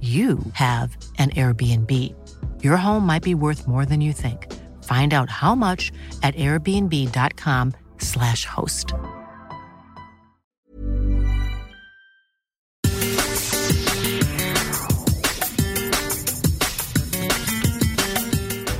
you 0.00 0.38
have 0.52 0.96
an 1.18 1.30
Airbnb. 1.30 2.14
Your 2.62 2.76
home 2.76 3.04
might 3.04 3.24
be 3.24 3.34
worth 3.34 3.66
more 3.66 3.84
than 3.84 4.00
you 4.00 4.12
think. 4.12 4.46
Find 4.84 5.12
out 5.12 5.28
how 5.28 5.56
much 5.56 5.90
at 6.22 6.36
airbnb.com/slash 6.36 8.44
host. 8.44 8.94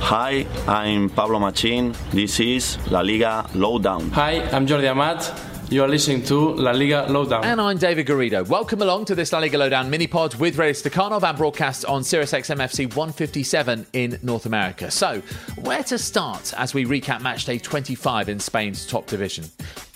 Hi, 0.09 0.47
I'm 0.67 1.09
Pablo 1.09 1.37
Machin. 1.37 1.93
This 2.09 2.39
is 2.39 2.79
La 2.89 3.01
Liga 3.01 3.45
Lowdown. 3.53 4.09
Hi, 4.11 4.41
I'm 4.49 4.65
Jordi 4.65 4.89
Amat. 4.89 5.48
You 5.71 5.83
are 5.83 5.87
listening 5.87 6.23
to 6.23 6.55
La 6.55 6.71
Liga 6.71 7.05
Lowdown. 7.07 7.43
And 7.43 7.61
I'm 7.61 7.77
David 7.77 8.07
Garrido. 8.07 8.47
Welcome 8.47 8.81
along 8.81 9.05
to 9.05 9.13
this 9.13 9.31
La 9.31 9.37
Liga 9.37 9.55
Lowdown 9.55 9.87
mini 9.87 10.07
pod 10.07 10.33
with 10.33 10.57
Radio 10.57 10.73
Stakhanov 10.73 11.21
and 11.21 11.37
broadcast 11.37 11.85
on 11.85 12.03
Sirius 12.03 12.31
XM 12.31 12.57
FC 12.57 12.87
157 12.87 13.85
in 13.93 14.17
North 14.23 14.47
America. 14.47 14.89
So, 14.89 15.21
where 15.61 15.83
to 15.83 15.99
start 15.99 16.55
as 16.57 16.73
we 16.73 16.85
recap 16.85 17.21
match 17.21 17.45
day 17.45 17.59
25 17.59 18.29
in 18.29 18.39
Spain's 18.39 18.87
top 18.87 19.05
division? 19.05 19.45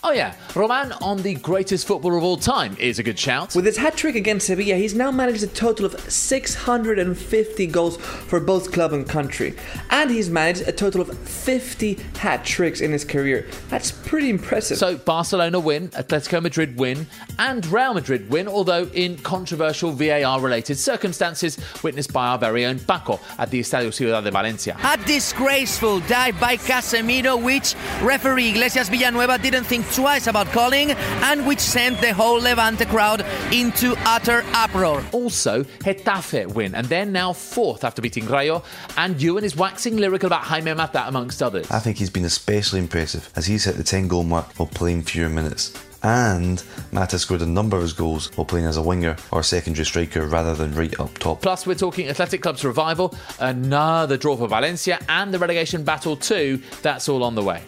Oh, 0.05 0.11
yeah, 0.11 0.33
Roman 0.53 0.91
on 1.01 1.21
the 1.21 1.35
greatest 1.35 1.87
footballer 1.87 2.17
of 2.17 2.25
all 2.25 2.35
time 2.35 2.75
is 2.77 2.99
a 2.99 3.03
good 3.03 3.17
shout. 3.17 3.55
With 3.55 3.65
his 3.65 3.77
hat 3.77 3.95
trick 3.95 4.15
against 4.15 4.47
Sevilla, 4.47 4.75
he's 4.75 4.93
now 4.93 5.11
managed 5.11 5.43
a 5.43 5.47
total 5.47 5.85
of 5.85 5.97
650 6.11 7.67
goals 7.67 7.95
for 7.95 8.41
both 8.41 8.73
club 8.73 8.91
and 8.91 9.07
country. 9.07 9.55
And 9.91 10.11
he's 10.11 10.29
managed 10.29 10.67
a 10.67 10.73
total 10.73 10.99
of 10.99 11.17
50 11.17 11.93
hat 12.17 12.43
tricks 12.43 12.81
in 12.81 12.91
his 12.91 13.05
career. 13.05 13.47
That's 13.69 13.93
pretty 13.93 14.29
impressive. 14.29 14.77
So, 14.77 14.97
Barcelona 14.97 15.57
win, 15.61 15.87
Atletico 15.91 16.43
Madrid 16.43 16.77
win, 16.77 17.07
and 17.39 17.65
Real 17.67 17.93
Madrid 17.93 18.29
win, 18.29 18.49
although 18.49 18.83
in 18.87 19.17
controversial 19.19 19.93
VAR 19.93 20.41
related 20.41 20.77
circumstances 20.77 21.57
witnessed 21.81 22.11
by 22.11 22.27
our 22.27 22.37
very 22.37 22.65
own 22.65 22.77
Paco 22.77 23.21
at 23.39 23.49
the 23.51 23.61
Estadio 23.61 23.93
Ciudad 23.93 24.25
de 24.25 24.31
Valencia. 24.31 24.77
A 24.83 24.97
disgraceful 25.05 26.01
dive 26.01 26.37
by 26.41 26.57
Casemiro, 26.57 27.41
which 27.41 27.73
referee 28.01 28.49
Iglesias 28.49 28.89
Villanueva 28.89 29.37
didn't 29.37 29.63
think 29.63 29.92
twice 29.93 30.27
about 30.27 30.47
calling 30.47 30.91
and 30.91 31.45
which 31.45 31.59
sent 31.59 31.99
the 32.01 32.13
whole 32.13 32.39
Levante 32.39 32.85
crowd 32.85 33.25
into 33.51 33.95
utter 33.99 34.43
uproar. 34.53 35.03
Also, 35.11 35.63
Getafe 35.63 36.53
win, 36.53 36.73
and 36.75 36.87
they're 36.87 37.05
now 37.05 37.33
fourth 37.33 37.83
after 37.83 38.01
beating 38.01 38.25
Rayo, 38.25 38.63
and 38.97 39.21
Ewan 39.21 39.43
is 39.43 39.55
waxing 39.55 39.97
lyrical 39.97 40.27
about 40.27 40.41
Jaime 40.41 40.73
Mata, 40.73 41.07
amongst 41.07 41.43
others. 41.43 41.69
I 41.69 41.79
think 41.79 41.97
he's 41.97 42.09
been 42.09 42.25
especially 42.25 42.79
impressive 42.79 43.29
as 43.35 43.45
he's 43.45 43.65
hit 43.65 43.75
the 43.75 43.83
10 43.83 44.07
goal 44.07 44.23
mark 44.23 44.47
while 44.55 44.67
playing 44.67 45.03
fewer 45.03 45.29
minutes. 45.29 45.73
And 46.05 46.61
Mata 46.91 47.17
scored 47.17 47.41
a 47.41 47.45
number 47.45 47.77
of 47.77 47.83
his 47.83 47.93
goals 47.93 48.35
while 48.35 48.45
playing 48.45 48.65
as 48.65 48.75
a 48.75 48.81
winger 48.81 49.15
or 49.31 49.41
secondary 49.41 49.85
striker 49.85 50.27
rather 50.27 50.53
than 50.53 50.75
right 50.75 50.99
up 50.99 51.17
top. 51.17 51.41
Plus, 51.41 51.65
we're 51.65 51.75
talking 51.75 52.09
Athletic 52.09 52.41
Club's 52.41 52.65
revival, 52.65 53.15
another 53.39 54.17
draw 54.17 54.35
for 54.35 54.47
Valencia, 54.49 54.99
and 55.07 55.33
the 55.33 55.39
relegation 55.39 55.83
battle 55.85 56.17
too. 56.17 56.61
That's 56.81 57.07
all 57.07 57.23
on 57.23 57.35
the 57.35 57.43
way. 57.43 57.63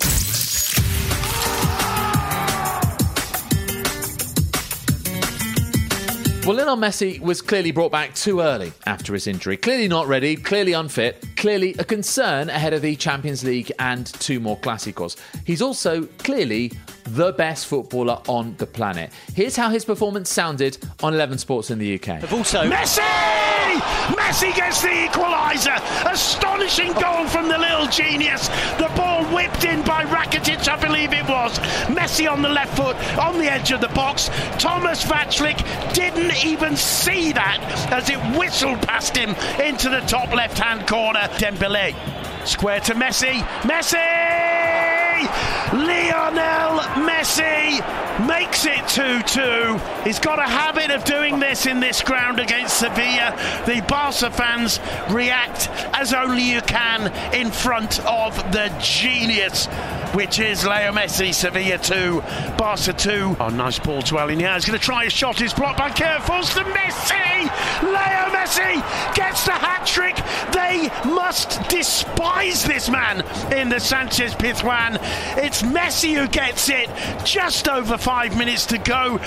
Well, 6.45 6.57
Lionel 6.57 6.77
Messi 6.77 7.19
was 7.19 7.41
clearly 7.41 7.71
brought 7.71 7.91
back 7.91 8.13
too 8.13 8.39
early 8.39 8.71
after 8.85 9.15
his 9.15 9.25
injury. 9.25 9.57
Clearly 9.57 9.87
not 9.87 10.05
ready, 10.05 10.35
clearly 10.35 10.73
unfit, 10.73 11.25
clearly 11.37 11.73
a 11.79 11.83
concern 11.83 12.51
ahead 12.51 12.71
of 12.71 12.83
the 12.83 12.95
Champions 12.95 13.43
League 13.43 13.71
and 13.79 14.05
two 14.05 14.39
more 14.39 14.55
Clásicos. 14.59 15.15
He's 15.43 15.63
also 15.63 16.03
clearly 16.19 16.71
the 17.05 17.31
best 17.31 17.65
footballer 17.65 18.21
on 18.27 18.53
the 18.59 18.67
planet. 18.67 19.11
Here's 19.33 19.55
how 19.55 19.71
his 19.71 19.85
performance 19.85 20.29
sounded 20.29 20.77
on 21.01 21.15
11 21.15 21.39
Sports 21.39 21.71
in 21.71 21.79
the 21.79 21.95
UK. 21.95 22.31
also 22.31 22.69
Messi! 22.69 24.14
Messi 24.35 24.53
gets 24.53 24.81
the 24.81 24.89
equaliser. 24.89 26.11
Astonishing 26.11 26.91
goal 26.91 27.25
from 27.27 27.47
the 27.47 27.57
little 27.57 27.87
genius. 27.87 28.49
The 28.77 28.91
ball 28.93 29.23
whipped 29.33 29.63
in 29.63 29.81
by 29.83 30.03
Rakitic, 30.03 30.67
I 30.67 30.75
believe 30.75 31.13
it 31.13 31.25
was. 31.29 31.57
Messi 31.87 32.29
on 32.29 32.41
the 32.41 32.49
left 32.49 32.75
foot, 32.75 32.97
on 33.17 33.37
the 33.37 33.49
edge 33.49 33.71
of 33.71 33.79
the 33.79 33.87
box. 33.87 34.29
Thomas 34.59 35.05
Vaclik 35.05 35.57
didn't 35.93 36.43
even 36.43 36.75
see 36.75 37.31
that 37.31 37.61
as 37.93 38.09
it 38.09 38.17
whistled 38.37 38.81
past 38.81 39.15
him 39.15 39.29
into 39.65 39.87
the 39.87 40.01
top 40.01 40.33
left-hand 40.33 40.85
corner. 40.85 41.29
Dembele, 41.37 41.95
square 42.45 42.81
to 42.81 42.93
Messi. 42.93 43.39
Messi! 43.61 44.44
Messi 46.95 47.79
makes 48.27 48.65
it 48.65 48.79
2-2. 48.85 50.05
He's 50.05 50.19
got 50.19 50.39
a 50.39 50.43
habit 50.43 50.91
of 50.91 51.03
doing 51.03 51.39
this 51.39 51.65
in 51.65 51.81
this 51.81 52.01
ground 52.01 52.39
against 52.39 52.79
Sevilla. 52.79 53.35
The 53.65 53.83
Barca 53.87 54.31
fans 54.31 54.79
react 55.09 55.69
as 55.93 56.13
only 56.13 56.43
you 56.43 56.61
can 56.61 57.11
in 57.33 57.51
front 57.51 57.99
of 58.05 58.35
the 58.53 58.73
genius 58.81 59.67
which 60.15 60.39
is 60.39 60.63
Leo 60.63 60.93
Messi, 60.93 61.33
Sevilla 61.33 61.77
2, 61.77 62.21
Barca 62.57 62.93
2. 62.93 63.35
Oh, 63.37 63.49
nice 63.49 63.79
ball 63.79 64.01
to 64.03 64.17
El 64.17 64.29
He's 64.29 64.39
going 64.39 64.61
to 64.61 64.79
try 64.79 65.03
a 65.03 65.09
shot, 65.09 65.41
is 65.41 65.53
blocked 65.53 65.77
by 65.77 65.89
Careful's 65.89 66.53
to 66.53 66.63
Messi! 66.63 67.43
Leo 67.83 68.24
Messi 68.45 69.15
gets 69.15 69.43
the 69.43 69.53
hat 69.53 69.87
trick. 69.87 70.15
They 70.53 70.91
must 71.09 71.67
despise 71.67 72.63
this 72.63 72.89
man 72.89 73.21
in 73.51 73.69
the 73.69 73.79
Sanchez 73.79 74.35
Pizjuan. 74.35 74.99
It's 75.43 75.63
Messi 75.63 76.13
who 76.13 76.27
gets 76.27 76.69
it. 76.69 76.87
Just 77.25 77.67
over 77.67 77.97
five 77.97 78.37
minutes 78.37 78.67
to 78.67 78.77
go. 78.77 79.19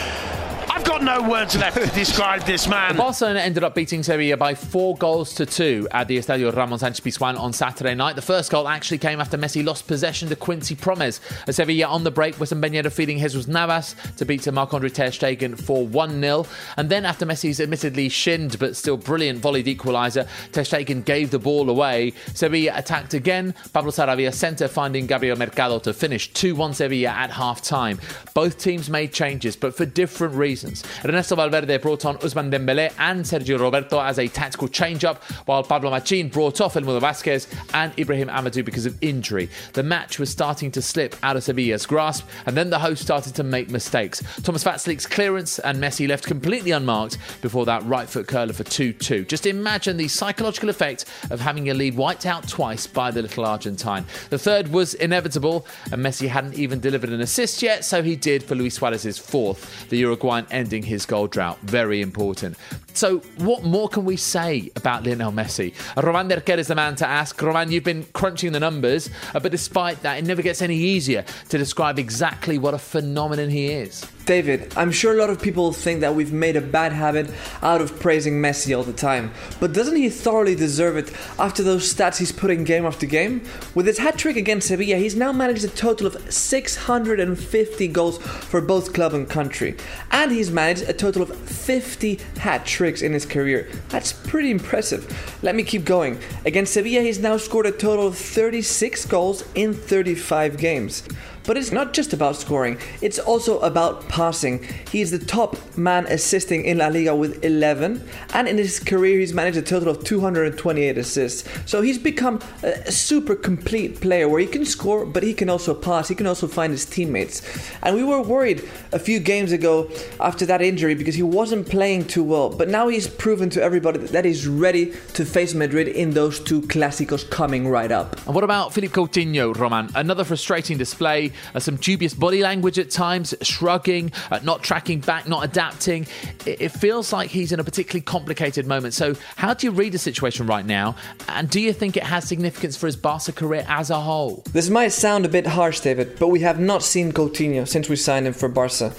I've 0.71 0.85
got 0.85 1.03
no 1.03 1.23
words 1.23 1.57
left 1.57 1.79
to 1.79 1.87
describe 1.95 2.43
this 2.43 2.69
man. 2.69 2.97
Barcelona 2.97 3.41
ended 3.41 3.65
up 3.65 3.75
beating 3.75 4.03
Sevilla 4.03 4.37
by 4.37 4.55
four 4.55 4.97
goals 4.97 5.33
to 5.35 5.47
two 5.47 5.89
at 5.93 6.09
the 6.09 6.19
Estadio 6.19 6.55
Ramon 6.55 6.79
Sanchez 6.79 7.01
Pizjuan 7.01 7.39
on 7.39 7.55
Saturday 7.55 7.95
night. 7.95 8.17
The 8.17 8.23
first 8.23 8.51
goal 8.51 8.69
actually 8.69 8.99
came 8.99 9.19
after 9.19 9.39
Messi 9.39 9.65
lost 9.65 9.87
possession 9.87 10.29
to 10.29 10.37
Quincy 10.37 10.75
Promes. 10.75 11.21
At 11.47 11.55
Sevilla 11.55 11.87
on 11.87 12.05
the 12.05 12.11
break, 12.11 12.39
with 12.39 12.51
Ben 12.61 12.73
Yedder 12.73 12.93
feeding 12.93 13.19
Jesus 13.19 13.47
Navas 13.47 13.97
to 14.19 14.27
beat 14.27 14.51
Marc-Andre 14.53 14.91
Ter 14.91 15.09
Stegen 15.09 15.59
for 15.59 15.87
1-0. 15.87 16.47
And 16.77 16.91
then 16.91 17.07
after 17.07 17.25
Messi's 17.25 17.61
admittedly 17.61 18.11
shinned 18.11 18.59
but 18.59 18.77
still 18.77 18.99
brilliant 18.99 19.41
volleyed 19.41 19.75
equaliser, 19.75 20.29
Ter 20.53 20.63
Stegen 20.63 21.03
gave 21.03 21.31
the 21.31 21.39
ball 21.39 21.71
away. 21.71 22.13
Sevilla 22.35 22.73
attacked 22.77 23.15
again. 23.15 23.55
Pablo 23.73 23.91
Sarabia 23.91 24.35
centre 24.35 24.69
finding 24.69 25.07
Gabriel 25.07 25.39
Mercado 25.39 25.79
to 25.79 25.95
finish 25.95 26.31
2-1 26.33 26.75
Sevilla 26.75 27.09
at 27.09 27.31
half-time. 27.31 27.99
Both 28.35 28.59
teams 28.59 28.91
made 28.91 29.15
changes, 29.15 29.57
but 29.57 29.75
for 29.75 29.87
different 29.87 30.35
reasons. 30.35 30.58
Ernesto 31.05 31.37
Valverde 31.37 31.77
brought 31.79 32.05
on 32.05 32.19
Ousmane 32.19 32.51
Dembele 32.51 32.93
and 32.99 33.25
Sergio 33.25 33.59
Roberto 33.59 34.01
as 34.01 34.19
a 34.19 34.29
tactical 34.29 34.69
change-up, 34.69 35.23
while 35.47 35.63
Pablo 35.63 35.91
Machin 35.91 36.29
brought 36.29 36.61
off 36.61 36.77
El 36.77 36.83
Mudo 36.83 37.01
Vazquez 37.01 37.47
and 37.75 37.97
Ibrahim 37.99 38.29
Amadou 38.29 38.65
because 38.65 38.87
of 38.87 38.97
injury. 39.03 39.49
The 39.75 39.83
match 39.83 40.19
was 40.19 40.31
starting 40.31 40.71
to 40.73 40.83
slip 40.83 41.17
out 41.23 41.37
of 41.37 41.43
Sevilla's 41.43 41.87
grasp, 41.87 42.27
and 42.47 42.57
then 42.57 42.71
the 42.71 42.79
host 42.79 43.03
started 43.03 43.35
to 43.37 43.43
make 43.43 43.71
mistakes. 43.71 44.23
Thomas 44.43 44.65
Vaclik's 44.65 45.07
clearance 45.07 45.59
and 45.59 45.79
Messi 45.79 46.09
left 46.09 46.27
completely 46.27 46.71
unmarked 46.73 47.19
before 47.41 47.65
that 47.67 47.85
right 47.85 48.09
foot 48.09 48.27
curler 48.27 48.53
for 48.53 48.65
2-2. 48.65 49.27
Just 49.29 49.47
imagine 49.47 49.97
the 49.97 50.09
psychological 50.09 50.69
effect 50.69 51.05
of 51.31 51.41
having 51.41 51.67
your 51.67 51.75
lead 51.75 51.97
wiped 51.97 52.27
out 52.27 52.49
twice 52.49 52.87
by 52.87 53.11
the 53.11 53.23
little 53.23 53.45
Argentine. 53.45 54.05
The 54.31 54.39
third 54.39 54.69
was 54.69 54.95
inevitable, 54.95 55.67
and 55.93 56.05
Messi 56.05 56.29
hadn't 56.29 56.55
even 56.55 56.81
delivered 56.81 57.11
an 57.11 57.21
assist 57.21 57.63
yet, 57.63 57.85
so 57.85 58.03
he 58.03 58.17
did 58.17 58.43
for 58.43 58.55
Luis 58.55 58.79
Suarez's 58.79 59.19
fourth. 59.19 59.89
The 59.89 59.99
Uruguayan 59.99 60.47
ending 60.51 60.83
his 60.83 61.07
goal 61.07 61.27
drought. 61.27 61.59
Very 61.63 62.03
important. 62.03 62.57
So, 62.95 63.19
what 63.39 63.63
more 63.65 63.89
can 63.89 64.05
we 64.05 64.17
say 64.17 64.71
about 64.77 65.05
Lionel 65.05 65.33
Messi? 65.33 65.75
Roman 66.03 66.29
Derquer 66.29 66.59
is 66.59 66.69
the 66.69 66.75
man 66.75 66.97
to 66.97 67.07
ask. 67.07 67.41
Roman, 67.41 67.71
you've 67.71 67.85
been 67.85 68.05
crunching 68.13 68.53
the 68.53 68.61
numbers, 68.61 69.11
uh, 69.35 69.41
but 69.41 69.53
despite 69.53 70.03
that, 70.03 70.19
it 70.19 70.25
never 70.25 70.43
gets 70.43 70.63
any 70.63 70.77
easier 70.77 71.25
to 71.49 71.59
describe 71.59 71.99
exactly 71.99 72.59
what 72.59 72.75
a 72.75 72.79
phenomenon 72.79 73.51
he 73.51 73.67
is. 73.71 74.05
David, 74.29 74.75
I'm 74.77 74.93
sure 74.93 75.15
a 75.15 75.17
lot 75.17 75.31
of 75.31 75.41
people 75.41 75.73
think 75.73 76.01
that 76.01 76.15
we've 76.15 76.35
made 76.35 76.55
a 76.55 76.61
bad 76.61 76.93
habit 76.93 77.31
out 77.63 77.81
of 77.81 77.99
praising 77.99 78.43
Messi 78.43 78.77
all 78.77 78.83
the 78.83 78.93
time, 78.93 79.33
but 79.59 79.73
doesn't 79.73 79.97
he 79.97 80.11
thoroughly 80.11 80.55
deserve 80.55 80.99
it 80.99 81.11
after 81.39 81.63
those 81.63 81.91
stats 81.91 82.19
he's 82.19 82.31
putting 82.31 82.63
game 82.63 82.85
after 82.85 83.07
game? 83.07 83.41
With 83.75 83.87
his 83.87 83.97
hat 83.97 84.19
trick 84.19 84.37
against 84.37 84.69
Sevilla, 84.69 84.99
he's 84.99 85.17
now 85.17 85.33
managed 85.33 85.65
a 85.65 85.69
total 85.69 86.07
of 86.09 86.31
650 86.31 87.89
goals 87.89 88.19
for 88.19 88.61
both 88.61 88.93
club 88.93 89.15
and 89.15 89.27
country, 89.27 89.79
and 90.11 90.31
he's 90.31 90.51
managed 90.51 90.83
a 90.83 90.93
total 90.93 91.23
of 91.23 91.35
50 91.35 92.21
hat 92.37 92.67
tricks 92.67 93.01
in 93.01 93.15
his 93.15 93.25
career. 93.25 93.71
That's 93.89 94.13
pretty 94.13 94.51
impressive. 94.51 95.09
Let 95.41 95.55
me 95.55 95.63
keep 95.63 95.87
going. 95.87 96.19
Against 96.45 96.75
Sevilla, 96.75 97.01
he's 97.01 97.19
now 97.19 97.39
scored 97.39 97.65
a 97.65 97.73
total 97.73 98.09
of 98.09 98.19
36 98.19 99.07
goals 99.07 99.43
in 99.55 99.73
35 99.73 100.59
games. 100.59 101.03
But 101.49 101.57
it's 101.57 101.73
not 101.73 101.95
just 101.95 102.13
about 102.13 102.37
scoring, 102.37 102.77
it's 103.01 103.19
also 103.19 103.59
about 103.61 104.07
passing. 104.07 104.63
He 104.93 105.01
is 105.01 105.11
the 105.11 105.19
top 105.19 105.57
man 105.79 106.05
assisting 106.07 106.67
in 106.67 106.77
La 106.77 106.89
Liga 106.89 107.17
with 107.17 107.43
11, 107.43 108.07
and 108.35 108.47
in 108.47 108.59
his 108.59 108.79
career, 108.79 109.19
he's 109.19 109.33
managed 109.33 109.57
a 109.57 109.63
total 109.63 109.89
of 109.89 110.05
228 110.05 110.99
assists. 110.99 111.49
So 111.65 111.81
he's 111.81 111.97
become 111.97 112.41
a 112.63 112.93
super 112.93 113.35
complete 113.35 113.99
player 113.99 114.29
where 114.29 114.41
he 114.41 114.47
can 114.47 114.67
score, 114.67 115.07
but 115.07 115.23
he 115.23 115.33
can 115.33 115.49
also 115.49 115.73
pass, 115.73 116.09
he 116.09 116.15
can 116.15 116.27
also 116.27 116.47
find 116.47 116.71
his 116.71 116.85
teammates. 116.85 117.41
And 117.83 117.97
we 117.97 118.05
were 118.05 118.21
worried 118.21 118.69
a 118.93 118.99
few 118.99 119.19
games 119.19 119.51
ago 119.51 119.91
after 120.21 120.45
that 120.45 120.61
injury 120.61 120.95
because 120.95 121.15
he 121.15 121.23
wasn't 121.23 121.67
playing 121.67 122.09
too 122.09 122.25
well, 122.25 122.51
but 122.51 122.69
now 122.69 122.89
he's 122.89 123.09
proven 123.09 123.49
to 123.51 123.63
everybody 123.63 124.01
that 124.01 124.27
he's 124.27 124.47
ready 124.47 124.93
to 125.15 125.25
face 125.25 125.55
Madrid 125.55 125.89
in 125.89 126.11
those 126.11 126.41
two 126.41 126.61
clásicos 126.61 127.29
coming 127.31 127.69
right 127.69 127.91
up. 127.91 128.19
And 128.27 128.35
what 128.35 128.45
about 128.45 128.75
Philippe 128.75 128.93
Coutinho, 128.93 129.57
Roman? 129.57 129.89
Another 129.95 130.25
frustrating 130.25 130.77
display 130.77 131.33
uh, 131.55 131.61
some 131.61 131.77
dubious 131.77 132.15
body 132.15 132.43
language 132.43 132.79
at 132.79 132.91
times, 132.91 133.35
shrugging, 133.43 134.13
uh, 134.31 134.41
not 134.43 134.63
tracking 134.63 135.01
back, 135.01 135.29
not 135.29 135.45
adapting. 135.45 136.07
It, 136.47 136.61
it, 136.61 136.69
feels 136.69 137.13
like 137.13 137.31
he's 137.31 137.53
in 137.53 137.61
a 137.61 137.65
particularly 137.65 138.03
complicated 138.03 138.67
moment. 138.67 138.95
So, 138.95 139.15
how 139.37 139.55
do 139.55 139.67
you 139.67 139.73
read 139.73 139.93
the 139.93 139.99
situation 139.99 140.47
right 140.47 140.65
now? 140.65 140.97
And 141.29 141.51
do 141.51 141.61
you 141.61 141.73
think 141.73 141.97
it 141.97 142.05
has 142.05 142.27
significance 142.29 142.77
for 142.77 142.87
his 142.87 142.97
Barca 142.97 143.33
career 143.33 143.65
as 143.69 143.91
a 143.91 144.01
whole? 144.01 144.43
This 144.53 144.71
might 144.71 144.89
sound 144.89 145.25
a 145.25 145.29
bit 145.29 145.47
harsh, 145.47 145.81
David, 145.81 146.19
but 146.19 146.29
we 146.29 146.41
have 146.41 146.61
not 146.61 146.83
seen 146.83 147.13
Coutinho 147.13 147.67
since 147.67 147.89
we 147.89 147.97
signed 147.97 148.27
him 148.27 148.33
for 148.33 148.49
Barca. 148.49 148.93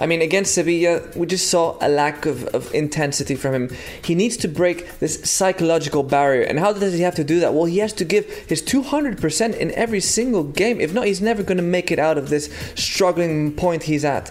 I 0.00 0.06
mean, 0.06 0.22
against 0.22 0.54
Sevilla, 0.54 1.02
we 1.16 1.26
just 1.26 1.50
saw 1.50 1.76
a 1.80 1.88
lack 1.88 2.24
of, 2.24 2.44
of 2.48 2.72
intensity 2.72 3.34
from 3.34 3.54
him. 3.54 3.76
He 4.04 4.14
needs 4.14 4.36
to 4.38 4.48
break 4.48 4.98
this 5.00 5.20
psychological 5.28 6.04
barrier. 6.04 6.42
And 6.42 6.58
how 6.58 6.72
does 6.72 6.94
he 6.94 7.00
have 7.00 7.16
to 7.16 7.24
do 7.24 7.40
that? 7.40 7.52
Well, 7.52 7.64
he 7.64 7.78
has 7.78 7.92
to 7.94 8.04
give 8.04 8.26
his 8.46 8.62
200% 8.62 9.56
in 9.56 9.72
every 9.72 10.00
single 10.00 10.44
game. 10.44 10.80
If 10.80 10.94
not, 10.94 11.06
he's 11.06 11.20
never 11.20 11.42
going 11.42 11.56
to 11.56 11.64
make 11.64 11.77
it 11.90 11.98
out 11.98 12.18
of 12.18 12.28
this 12.28 12.50
struggling 12.74 13.52
point 13.52 13.84
he's 13.84 14.04
at. 14.04 14.30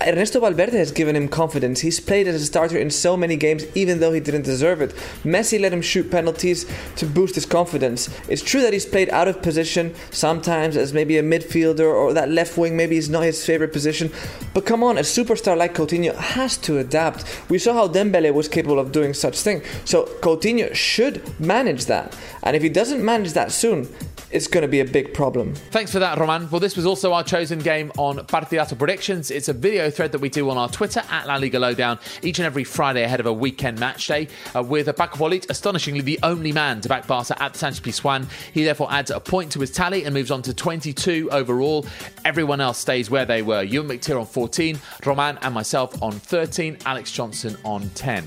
Ernesto 0.00 0.40
Valverde 0.40 0.76
has 0.76 0.92
given 0.92 1.16
him 1.16 1.26
confidence. 1.26 1.80
He's 1.80 2.00
played 2.00 2.28
as 2.28 2.42
a 2.42 2.44
starter 2.44 2.76
in 2.76 2.90
so 2.90 3.16
many 3.16 3.36
games, 3.36 3.64
even 3.74 3.98
though 3.98 4.12
he 4.12 4.20
didn't 4.20 4.42
deserve 4.42 4.82
it. 4.82 4.90
Messi 5.24 5.58
let 5.58 5.72
him 5.72 5.80
shoot 5.80 6.10
penalties 6.10 6.66
to 6.96 7.06
boost 7.06 7.34
his 7.34 7.46
confidence. 7.46 8.10
It's 8.28 8.42
true 8.42 8.60
that 8.60 8.74
he's 8.74 8.84
played 8.84 9.08
out 9.10 9.26
of 9.26 9.40
position 9.40 9.94
sometimes 10.10 10.76
as 10.76 10.92
maybe 10.92 11.16
a 11.16 11.22
midfielder 11.22 11.92
or 11.92 12.12
that 12.12 12.28
left 12.28 12.58
wing 12.58 12.76
maybe 12.76 12.96
is 12.96 13.08
not 13.08 13.22
his 13.22 13.44
favorite 13.44 13.72
position. 13.72 14.12
But 14.52 14.66
come 14.66 14.84
on, 14.84 14.98
a 14.98 15.02
superstar 15.02 15.56
like 15.56 15.74
Coutinho 15.74 16.14
has 16.14 16.58
to 16.58 16.78
adapt. 16.78 17.24
We 17.48 17.58
saw 17.58 17.72
how 17.72 17.88
Dembele 17.88 18.34
was 18.34 18.48
capable 18.48 18.78
of 18.78 18.92
doing 18.92 19.14
such 19.14 19.40
thing. 19.40 19.62
So 19.84 20.04
Coutinho 20.20 20.74
should 20.74 21.22
manage 21.40 21.86
that. 21.86 22.16
And 22.42 22.54
if 22.54 22.62
he 22.62 22.68
doesn't 22.68 23.04
manage 23.04 23.32
that 23.32 23.50
soon, 23.50 23.88
it's 24.30 24.46
going 24.46 24.62
to 24.62 24.68
be 24.68 24.80
a 24.80 24.84
big 24.84 25.14
problem. 25.14 25.54
Thanks 25.54 25.92
for 25.92 25.98
that, 25.98 26.18
Roman. 26.18 26.50
Well, 26.50 26.60
this 26.60 26.76
was 26.76 26.86
also 26.86 27.12
our 27.12 27.22
chosen 27.22 27.58
game 27.58 27.92
on 27.96 28.16
Partidazo 28.18 28.76
Predictions. 28.76 29.30
It's 29.30 29.48
a 29.48 29.52
video 29.52 29.90
thread 29.90 30.12
that 30.12 30.20
we 30.20 30.28
do 30.28 30.50
on 30.50 30.58
our 30.58 30.68
Twitter 30.68 31.02
at 31.10 31.26
La 31.26 31.36
Liga 31.36 31.58
Lowdown 31.58 31.98
each 32.22 32.38
and 32.38 32.46
every 32.46 32.64
Friday 32.64 33.02
ahead 33.02 33.20
of 33.20 33.26
a 33.26 33.32
weekend 33.32 33.78
match 33.78 34.06
day 34.06 34.28
uh, 34.54 34.62
with 34.62 34.86
Paco 34.96 35.16
Polit, 35.16 35.46
astonishingly 35.48 36.00
the 36.00 36.18
only 36.22 36.52
man 36.52 36.80
to 36.80 36.88
back 36.88 37.06
Barca 37.06 37.40
at 37.42 37.52
the 37.52 37.58
Sanchez 37.58 37.80
Pizjuan. 37.80 38.26
He 38.52 38.64
therefore 38.64 38.92
adds 38.92 39.10
a 39.10 39.20
point 39.20 39.52
to 39.52 39.60
his 39.60 39.70
tally 39.70 40.04
and 40.04 40.14
moves 40.14 40.30
on 40.30 40.42
to 40.42 40.54
22 40.54 41.28
overall. 41.30 41.86
Everyone 42.24 42.60
else 42.60 42.78
stays 42.78 43.10
where 43.10 43.24
they 43.24 43.42
were. 43.42 43.62
Ewan 43.62 43.88
McTeer 43.88 44.18
on 44.18 44.26
14, 44.26 44.78
Roman 45.04 45.38
and 45.38 45.54
myself 45.54 46.02
on 46.02 46.12
13, 46.12 46.78
Alex 46.84 47.12
Johnson 47.12 47.56
on 47.64 47.88
10. 47.90 48.24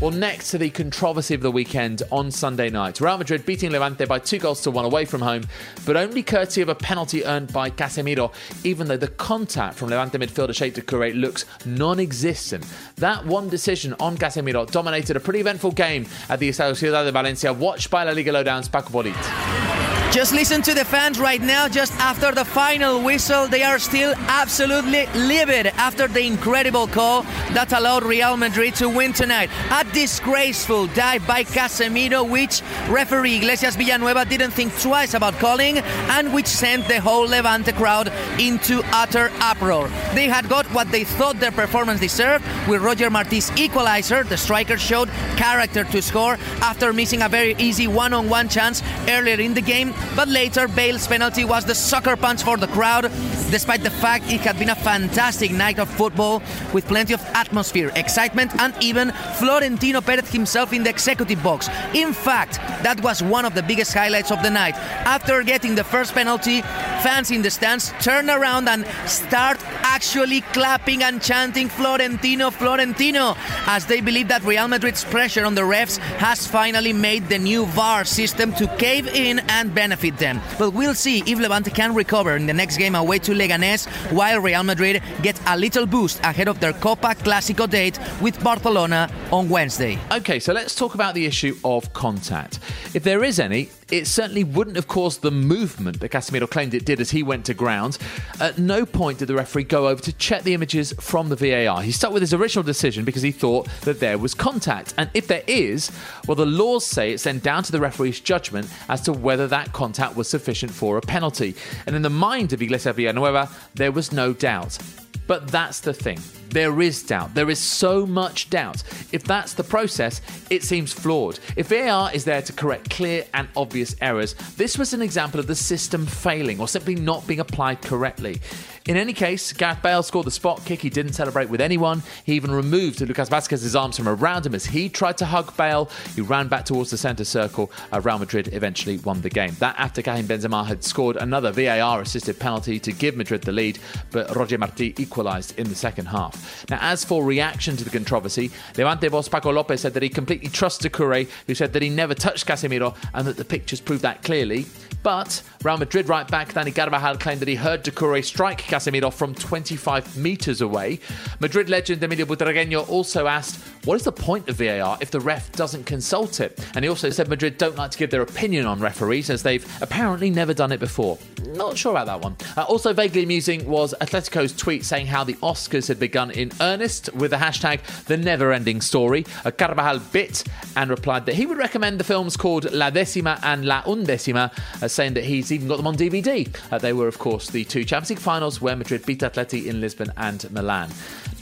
Well, 0.00 0.10
next 0.10 0.50
to 0.52 0.56
the 0.56 0.70
controversy 0.70 1.34
of 1.34 1.42
the 1.42 1.50
weekend 1.50 2.04
on 2.10 2.30
Sunday 2.30 2.70
night, 2.70 3.02
Real 3.02 3.18
Madrid 3.18 3.44
beating 3.44 3.70
Levante 3.70 4.06
by 4.06 4.18
two 4.18 4.38
goals 4.38 4.62
to 4.62 4.70
one 4.70 4.86
away 4.86 5.04
from 5.04 5.20
home, 5.20 5.42
but 5.84 5.94
only 5.94 6.22
courtesy 6.22 6.62
of 6.62 6.70
a 6.70 6.74
penalty 6.74 7.22
earned 7.26 7.52
by 7.52 7.68
Casemiro, 7.68 8.32
even 8.64 8.88
though 8.88 8.96
the 8.96 9.08
contact 9.08 9.76
from 9.76 9.90
Levante 9.90 10.16
midfielder 10.16 10.54
Cheick 10.54 10.72
Doucouré 10.72 11.14
looks 11.14 11.44
non 11.66 12.00
existent. 12.00 12.64
That 12.96 13.26
one 13.26 13.50
decision 13.50 13.94
on 14.00 14.16
Casemiro 14.16 14.70
dominated 14.70 15.18
a 15.18 15.20
pretty 15.20 15.40
eventful 15.40 15.72
game 15.72 16.06
at 16.30 16.38
the 16.38 16.48
Estadio 16.48 16.74
Ciudad 16.74 17.04
de 17.04 17.12
Valencia, 17.12 17.52
watched 17.52 17.90
by 17.90 18.04
La 18.04 18.12
Liga 18.12 18.32
Lowdown's 18.32 18.70
Paco 18.70 18.88
Polit. 18.88 19.99
Just 20.12 20.32
listen 20.34 20.60
to 20.62 20.74
the 20.74 20.84
fans 20.84 21.20
right 21.20 21.40
now, 21.40 21.68
just 21.68 21.92
after 22.00 22.32
the 22.32 22.44
final 22.44 23.00
whistle. 23.00 23.46
They 23.46 23.62
are 23.62 23.78
still 23.78 24.12
absolutely 24.26 25.06
livid 25.14 25.68
after 25.78 26.08
the 26.08 26.26
incredible 26.26 26.88
call 26.88 27.22
that 27.54 27.72
allowed 27.72 28.02
Real 28.02 28.36
Madrid 28.36 28.74
to 28.76 28.88
win 28.88 29.12
tonight. 29.12 29.50
A 29.70 29.84
disgraceful 29.84 30.88
dive 30.88 31.24
by 31.28 31.44
Casemiro, 31.44 32.28
which 32.28 32.60
referee 32.88 33.36
Iglesias 33.36 33.76
Villanueva 33.76 34.24
didn't 34.24 34.50
think 34.50 34.76
twice 34.80 35.14
about 35.14 35.34
calling, 35.34 35.78
and 35.78 36.34
which 36.34 36.48
sent 36.48 36.88
the 36.88 37.00
whole 37.00 37.28
Levante 37.28 37.70
crowd 37.70 38.12
into 38.40 38.82
utter 38.86 39.30
uproar. 39.38 39.88
They 40.14 40.26
had 40.26 40.48
got 40.48 40.66
what 40.74 40.90
they 40.90 41.04
thought 41.04 41.38
their 41.38 41.52
performance 41.52 42.00
deserved, 42.00 42.44
with 42.68 42.82
Roger 42.82 43.10
Marti's 43.10 43.52
equalizer. 43.56 44.24
The 44.24 44.36
striker 44.36 44.76
showed 44.76 45.08
character 45.36 45.84
to 45.84 46.02
score 46.02 46.36
after 46.62 46.92
missing 46.92 47.22
a 47.22 47.28
very 47.28 47.54
easy 47.58 47.86
one 47.86 48.12
on 48.12 48.28
one 48.28 48.48
chance 48.48 48.82
earlier 49.08 49.38
in 49.38 49.54
the 49.54 49.60
game 49.60 49.94
but 50.16 50.28
later 50.28 50.66
Bale's 50.68 51.06
penalty 51.06 51.44
was 51.44 51.64
the 51.64 51.74
sucker 51.74 52.16
punch 52.16 52.42
for 52.42 52.56
the 52.56 52.66
crowd, 52.68 53.10
despite 53.50 53.82
the 53.82 53.90
fact 53.90 54.30
it 54.30 54.40
had 54.40 54.58
been 54.58 54.70
a 54.70 54.74
fantastic 54.74 55.50
night 55.50 55.78
of 55.78 55.88
football 55.88 56.42
with 56.72 56.86
plenty 56.86 57.14
of 57.14 57.20
atmosphere, 57.34 57.92
excitement, 57.94 58.50
and 58.60 58.74
even 58.80 59.12
Florentino 59.38 60.00
Perez 60.00 60.30
himself 60.30 60.72
in 60.72 60.82
the 60.82 60.90
executive 60.90 61.42
box. 61.42 61.68
In 61.94 62.12
fact, 62.12 62.56
that 62.82 63.00
was 63.02 63.22
one 63.22 63.44
of 63.44 63.54
the 63.54 63.62
biggest 63.62 63.94
highlights 63.94 64.30
of 64.30 64.42
the 64.42 64.50
night. 64.50 64.74
After 65.04 65.42
getting 65.42 65.74
the 65.74 65.84
first 65.84 66.14
penalty, 66.14 66.62
fans 67.02 67.30
in 67.30 67.42
the 67.42 67.50
stands 67.50 67.92
turn 68.00 68.30
around 68.30 68.68
and 68.68 68.86
start 69.06 69.58
actually 69.82 70.40
clapping 70.52 71.02
and 71.02 71.22
chanting 71.22 71.68
Florentino, 71.68 72.50
Florentino, 72.50 73.36
as 73.66 73.86
they 73.86 74.00
believe 74.00 74.28
that 74.28 74.42
Real 74.44 74.68
Madrid's 74.68 75.04
pressure 75.04 75.44
on 75.44 75.54
the 75.54 75.62
refs 75.62 75.98
has 76.18 76.46
finally 76.46 76.92
made 76.92 77.28
the 77.28 77.38
new 77.38 77.66
VAR 77.66 78.04
system 78.04 78.52
to 78.54 78.66
cave 78.76 79.06
in 79.08 79.38
and 79.50 79.74
benefit 79.74 79.89
benefit 79.90 80.16
them. 80.18 80.40
But 80.56 80.70
we'll 80.70 80.94
see 80.94 81.18
if 81.26 81.38
Levante 81.38 81.70
can 81.70 81.94
recover 81.94 82.36
in 82.36 82.46
the 82.46 82.54
next 82.54 82.76
game 82.76 82.94
away 82.94 83.18
to 83.20 83.32
Leganés, 83.32 83.88
while 84.12 84.40
Real 84.40 84.62
Madrid 84.62 85.02
gets 85.22 85.40
a 85.46 85.56
little 85.56 85.84
boost 85.86 86.20
ahead 86.20 86.48
of 86.48 86.60
their 86.60 86.72
Copa 86.72 87.14
Clásico 87.14 87.68
date 87.68 87.98
with 88.20 88.42
Barcelona 88.42 89.10
on 89.32 89.48
Wednesday. 89.48 89.98
Okay, 90.12 90.38
so 90.38 90.52
let's 90.52 90.76
talk 90.76 90.94
about 90.94 91.14
the 91.14 91.26
issue 91.26 91.56
of 91.64 91.92
contact. 91.92 92.60
If 92.94 93.02
there 93.02 93.24
is 93.24 93.40
any, 93.40 93.70
it 93.90 94.06
certainly 94.06 94.44
wouldn't 94.44 94.76
have 94.76 94.88
caused 94.88 95.22
the 95.22 95.30
movement 95.30 96.00
that 96.00 96.10
Casemiro 96.10 96.48
claimed 96.48 96.74
it 96.74 96.84
did 96.84 97.00
as 97.00 97.10
he 97.10 97.22
went 97.22 97.44
to 97.46 97.54
ground. 97.54 97.98
At 98.40 98.58
no 98.58 98.86
point 98.86 99.18
did 99.18 99.28
the 99.28 99.34
referee 99.34 99.64
go 99.64 99.88
over 99.88 100.00
to 100.02 100.12
check 100.12 100.42
the 100.42 100.54
images 100.54 100.92
from 101.00 101.28
the 101.28 101.36
VAR. 101.36 101.82
He 101.82 101.92
stuck 101.92 102.12
with 102.12 102.22
his 102.22 102.34
original 102.34 102.62
decision 102.62 103.04
because 103.04 103.22
he 103.22 103.32
thought 103.32 103.68
that 103.82 104.00
there 104.00 104.18
was 104.18 104.34
contact. 104.34 104.94
And 104.96 105.10
if 105.14 105.26
there 105.26 105.42
is, 105.46 105.90
well, 106.26 106.34
the 106.34 106.46
laws 106.46 106.86
say 106.86 107.12
it's 107.12 107.24
then 107.24 107.38
down 107.40 107.62
to 107.64 107.72
the 107.72 107.80
referee's 107.80 108.20
judgment 108.20 108.68
as 108.88 109.00
to 109.02 109.12
whether 109.12 109.46
that 109.48 109.72
contact 109.72 110.16
was 110.16 110.28
sufficient 110.28 110.72
for 110.72 110.96
a 110.96 111.00
penalty. 111.00 111.54
And 111.86 111.96
in 111.96 112.02
the 112.02 112.10
mind 112.10 112.52
of 112.52 112.62
Iglesias 112.62 112.96
Villanueva, 112.96 113.50
there 113.74 113.92
was 113.92 114.12
no 114.12 114.32
doubt. 114.32 114.78
But 115.26 115.48
that's 115.48 115.80
the 115.80 115.92
thing. 115.92 116.18
There 116.50 116.80
is 116.80 117.02
doubt. 117.02 117.34
There 117.34 117.48
is 117.48 117.60
so 117.60 118.06
much 118.06 118.50
doubt. 118.50 118.82
If 119.12 119.22
that's 119.22 119.54
the 119.54 119.62
process, 119.64 120.20
it 120.50 120.64
seems 120.64 120.92
flawed. 120.92 121.38
If 121.56 121.68
VAR 121.68 122.12
is 122.12 122.24
there 122.24 122.42
to 122.42 122.52
correct 122.52 122.90
clear 122.90 123.24
and 123.32 123.48
obvious 123.56 123.94
errors, 124.00 124.34
this 124.56 124.76
was 124.76 124.92
an 124.92 125.00
example 125.00 125.38
of 125.38 125.46
the 125.46 125.54
system 125.54 126.06
failing 126.06 126.60
or 126.60 126.66
simply 126.66 126.96
not 126.96 127.26
being 127.26 127.38
applied 127.38 127.82
correctly. 127.82 128.40
In 128.86 128.96
any 128.96 129.12
case, 129.12 129.52
Gareth 129.52 129.82
Bale 129.82 130.02
scored 130.02 130.26
the 130.26 130.30
spot 130.30 130.64
kick. 130.64 130.80
He 130.80 130.90
didn't 130.90 131.12
celebrate 131.12 131.50
with 131.50 131.60
anyone. 131.60 132.02
He 132.24 132.32
even 132.34 132.50
removed 132.50 133.00
Lucas 133.00 133.28
Vazquez's 133.28 133.76
arms 133.76 133.96
from 133.96 134.08
around 134.08 134.46
him 134.46 134.54
as 134.54 134.66
he 134.66 134.88
tried 134.88 135.18
to 135.18 135.26
hug 135.26 135.54
Bale, 135.56 135.88
He 136.16 136.22
ran 136.22 136.48
back 136.48 136.64
towards 136.64 136.90
the 136.90 136.96
centre 136.96 137.24
circle. 137.24 137.70
Uh, 137.92 138.00
Real 138.00 138.18
Madrid 138.18 138.52
eventually 138.52 138.96
won 138.98 139.20
the 139.20 139.28
game. 139.28 139.54
That 139.58 139.76
after 139.78 140.00
Karim 140.00 140.26
Benzema 140.26 140.66
had 140.66 140.82
scored 140.82 141.16
another 141.16 141.52
VAR 141.52 142.00
assisted 142.00 142.40
penalty 142.40 142.80
to 142.80 142.90
give 142.90 143.16
Madrid 143.16 143.42
the 143.42 143.52
lead, 143.52 143.78
but 144.10 144.34
Roger 144.34 144.58
Marti 144.58 144.94
equalised 144.98 145.58
in 145.58 145.68
the 145.68 145.74
second 145.74 146.06
half. 146.06 146.39
Now, 146.68 146.78
as 146.80 147.04
for 147.04 147.24
reaction 147.24 147.76
to 147.76 147.84
the 147.84 147.90
controversy, 147.90 148.50
Levante 148.76 149.08
boss 149.08 149.28
Paco 149.28 149.52
Lopez 149.52 149.80
said 149.80 149.94
that 149.94 150.02
he 150.02 150.08
completely 150.08 150.48
trusts 150.48 150.84
Doucouré, 150.84 151.28
who 151.46 151.54
said 151.54 151.72
that 151.72 151.82
he 151.82 151.88
never 151.88 152.14
touched 152.14 152.46
Casemiro 152.46 152.96
and 153.14 153.26
that 153.26 153.36
the 153.36 153.44
pictures 153.44 153.80
prove 153.80 154.02
that 154.02 154.22
clearly. 154.22 154.66
But 155.02 155.42
Real 155.62 155.78
Madrid 155.78 156.08
right 156.08 156.28
back 156.28 156.52
Dani 156.52 156.74
Carvajal 156.74 157.16
claimed 157.16 157.40
that 157.40 157.48
he 157.48 157.54
heard 157.54 157.84
Doucouré 157.84 158.24
strike 158.24 158.62
Casemiro 158.62 159.12
from 159.12 159.34
25 159.34 160.16
metres 160.16 160.60
away. 160.60 161.00
Madrid 161.38 161.68
legend 161.68 162.02
Emilio 162.02 162.26
Butragueño 162.26 162.88
also 162.88 163.26
asked, 163.26 163.60
What 163.84 163.94
is 163.94 164.04
the 164.04 164.12
point 164.12 164.48
of 164.48 164.56
VAR 164.56 164.98
if 165.00 165.10
the 165.10 165.20
ref 165.20 165.50
doesn't 165.52 165.84
consult 165.84 166.40
it? 166.40 166.58
And 166.74 166.84
he 166.84 166.88
also 166.88 167.10
said 167.10 167.28
Madrid 167.28 167.56
don't 167.58 167.76
like 167.76 167.90
to 167.92 167.98
give 167.98 168.10
their 168.10 168.22
opinion 168.22 168.66
on 168.66 168.80
referees 168.80 169.30
as 169.30 169.42
they've 169.42 169.66
apparently 169.82 170.30
never 170.30 170.52
done 170.52 170.72
it 170.72 170.80
before. 170.80 171.18
Not 171.48 171.78
sure 171.78 171.92
about 171.92 172.06
that 172.06 172.20
one. 172.20 172.36
Uh, 172.56 172.62
also, 172.62 172.92
vaguely 172.92 173.22
amusing 173.22 173.66
was 173.68 173.94
Atletico's 174.00 174.54
tweet 174.54 174.84
saying 174.84 175.06
how 175.06 175.24
the 175.24 175.34
Oscars 175.34 175.88
had 175.88 175.98
begun 175.98 176.29
in 176.30 176.50
earnest 176.60 177.12
with 177.14 177.30
the 177.30 177.36
hashtag 177.36 177.80
the 178.06 178.16
never 178.16 178.52
ending 178.52 178.80
story. 178.80 179.24
Uh, 179.44 179.50
Carvajal 179.50 180.00
bit 180.12 180.44
and 180.76 180.90
replied 180.90 181.26
that 181.26 181.34
he 181.34 181.46
would 181.46 181.58
recommend 181.58 181.98
the 181.98 182.04
films 182.04 182.36
called 182.36 182.70
La 182.72 182.90
Décima 182.90 183.38
and 183.42 183.64
La 183.64 183.82
Undécima, 183.82 184.52
uh, 184.82 184.88
saying 184.88 185.14
that 185.14 185.24
he's 185.24 185.52
even 185.52 185.68
got 185.68 185.76
them 185.76 185.86
on 185.86 185.96
DVD. 185.96 186.48
Uh, 186.70 186.78
they 186.78 186.92
were, 186.92 187.08
of 187.08 187.18
course, 187.18 187.50
the 187.50 187.64
two 187.64 187.84
Champions 187.84 188.10
League 188.10 188.18
finals 188.18 188.60
where 188.60 188.76
Madrid 188.76 189.04
beat 189.06 189.20
Atleti 189.20 189.66
in 189.66 189.80
Lisbon 189.80 190.12
and 190.16 190.50
Milan. 190.50 190.90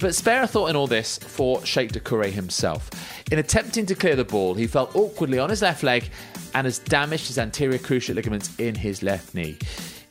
But 0.00 0.14
spare 0.14 0.42
a 0.42 0.47
thought 0.47 0.71
in 0.71 0.76
all 0.76 0.87
this 0.87 1.18
for 1.18 1.59
Cheick 1.61 1.92
Doucouré 1.92 2.30
himself. 2.30 2.90
In 3.30 3.38
attempting 3.38 3.87
to 3.87 3.95
clear 3.95 4.16
the 4.16 4.25
ball, 4.25 4.54
he 4.54 4.66
fell 4.66 4.90
awkwardly 4.95 5.38
on 5.38 5.50
his 5.50 5.62
left 5.62 5.83
leg 5.83 6.11
and 6.54 6.64
has 6.64 6.78
damaged 6.78 7.26
his 7.26 7.38
anterior 7.38 7.78
cruciate 7.78 8.14
ligaments 8.14 8.50
in 8.59 8.75
his 8.75 9.02
left 9.02 9.35
knee. 9.35 9.59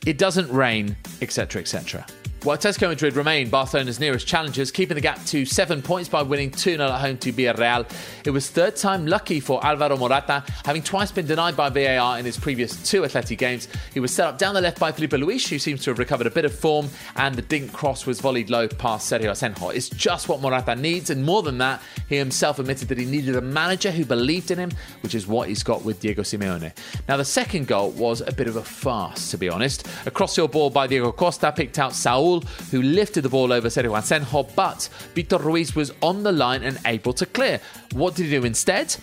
It 0.06 0.18
doesn't 0.18 0.50
rain, 0.50 0.96
etc., 1.20 1.60
etc. 1.60 2.06
While 2.44 2.56
Atletico 2.56 2.88
Madrid 2.88 3.16
remain 3.16 3.50
Barcelona's 3.50 3.98
nearest 3.98 4.24
challengers, 4.24 4.70
keeping 4.70 4.94
the 4.94 5.00
gap 5.00 5.24
to 5.26 5.44
seven 5.44 5.82
points 5.82 6.08
by 6.08 6.22
winning 6.22 6.52
2 6.52 6.76
0 6.76 6.80
at 6.80 7.00
home 7.00 7.18
to 7.18 7.32
Villarreal, 7.32 7.90
it 8.24 8.30
was 8.30 8.48
third 8.48 8.76
time 8.76 9.08
lucky 9.08 9.40
for 9.40 9.64
Alvaro 9.66 9.96
Morata, 9.96 10.44
having 10.64 10.84
twice 10.84 11.10
been 11.10 11.26
denied 11.26 11.56
by 11.56 11.68
VAR 11.68 12.16
in 12.16 12.24
his 12.24 12.38
previous 12.38 12.80
two 12.88 13.02
Atleti 13.02 13.36
games. 13.36 13.66
He 13.92 13.98
was 13.98 14.14
set 14.14 14.28
up 14.28 14.38
down 14.38 14.54
the 14.54 14.60
left 14.60 14.78
by 14.78 14.92
Filipe 14.92 15.14
Luis, 15.14 15.48
who 15.48 15.58
seems 15.58 15.82
to 15.82 15.90
have 15.90 15.98
recovered 15.98 16.28
a 16.28 16.30
bit 16.30 16.44
of 16.44 16.54
form, 16.54 16.88
and 17.16 17.34
the 17.34 17.42
dink 17.42 17.72
cross 17.72 18.06
was 18.06 18.20
volleyed 18.20 18.50
low 18.50 18.68
past 18.68 19.10
Sergio 19.10 19.32
Asenjo. 19.32 19.74
It's 19.74 19.88
just 19.88 20.28
what 20.28 20.40
Morata 20.40 20.76
needs, 20.76 21.10
and 21.10 21.24
more 21.24 21.42
than 21.42 21.58
that, 21.58 21.82
he 22.08 22.18
himself 22.18 22.60
admitted 22.60 22.86
that 22.86 22.98
he 22.98 23.04
needed 23.04 23.34
a 23.34 23.40
manager 23.40 23.90
who 23.90 24.04
believed 24.04 24.52
in 24.52 24.58
him, 24.58 24.70
which 25.02 25.16
is 25.16 25.26
what 25.26 25.48
he's 25.48 25.64
got 25.64 25.84
with 25.84 25.98
Diego 25.98 26.22
Simeone. 26.22 26.72
Now, 27.08 27.16
the 27.16 27.24
second 27.24 27.66
goal 27.66 27.90
was 27.90 28.20
a 28.20 28.30
bit 28.30 28.46
of 28.46 28.54
a 28.54 28.62
farce, 28.62 29.32
to 29.32 29.38
be 29.38 29.48
honest. 29.48 29.88
A 30.06 30.12
cross 30.12 30.36
field 30.36 30.52
ball 30.52 30.70
by 30.70 30.86
Diego 30.86 31.10
Costa 31.10 31.50
picked 31.50 31.80
out 31.80 31.92
Saul 31.94 32.27
who 32.70 32.82
lifted 32.82 33.22
the 33.22 33.28
ball 33.28 33.52
over 33.52 33.68
Sergio 33.68 33.96
Asenjo, 33.96 34.54
but 34.54 34.88
Victor 35.14 35.38
Ruiz 35.38 35.74
was 35.74 35.92
on 36.02 36.22
the 36.22 36.32
line 36.32 36.62
and 36.62 36.78
able 36.84 37.12
to 37.14 37.26
clear. 37.26 37.60
What 37.92 38.14
did 38.14 38.26
he 38.26 38.30
do 38.30 38.44
instead? 38.44 38.94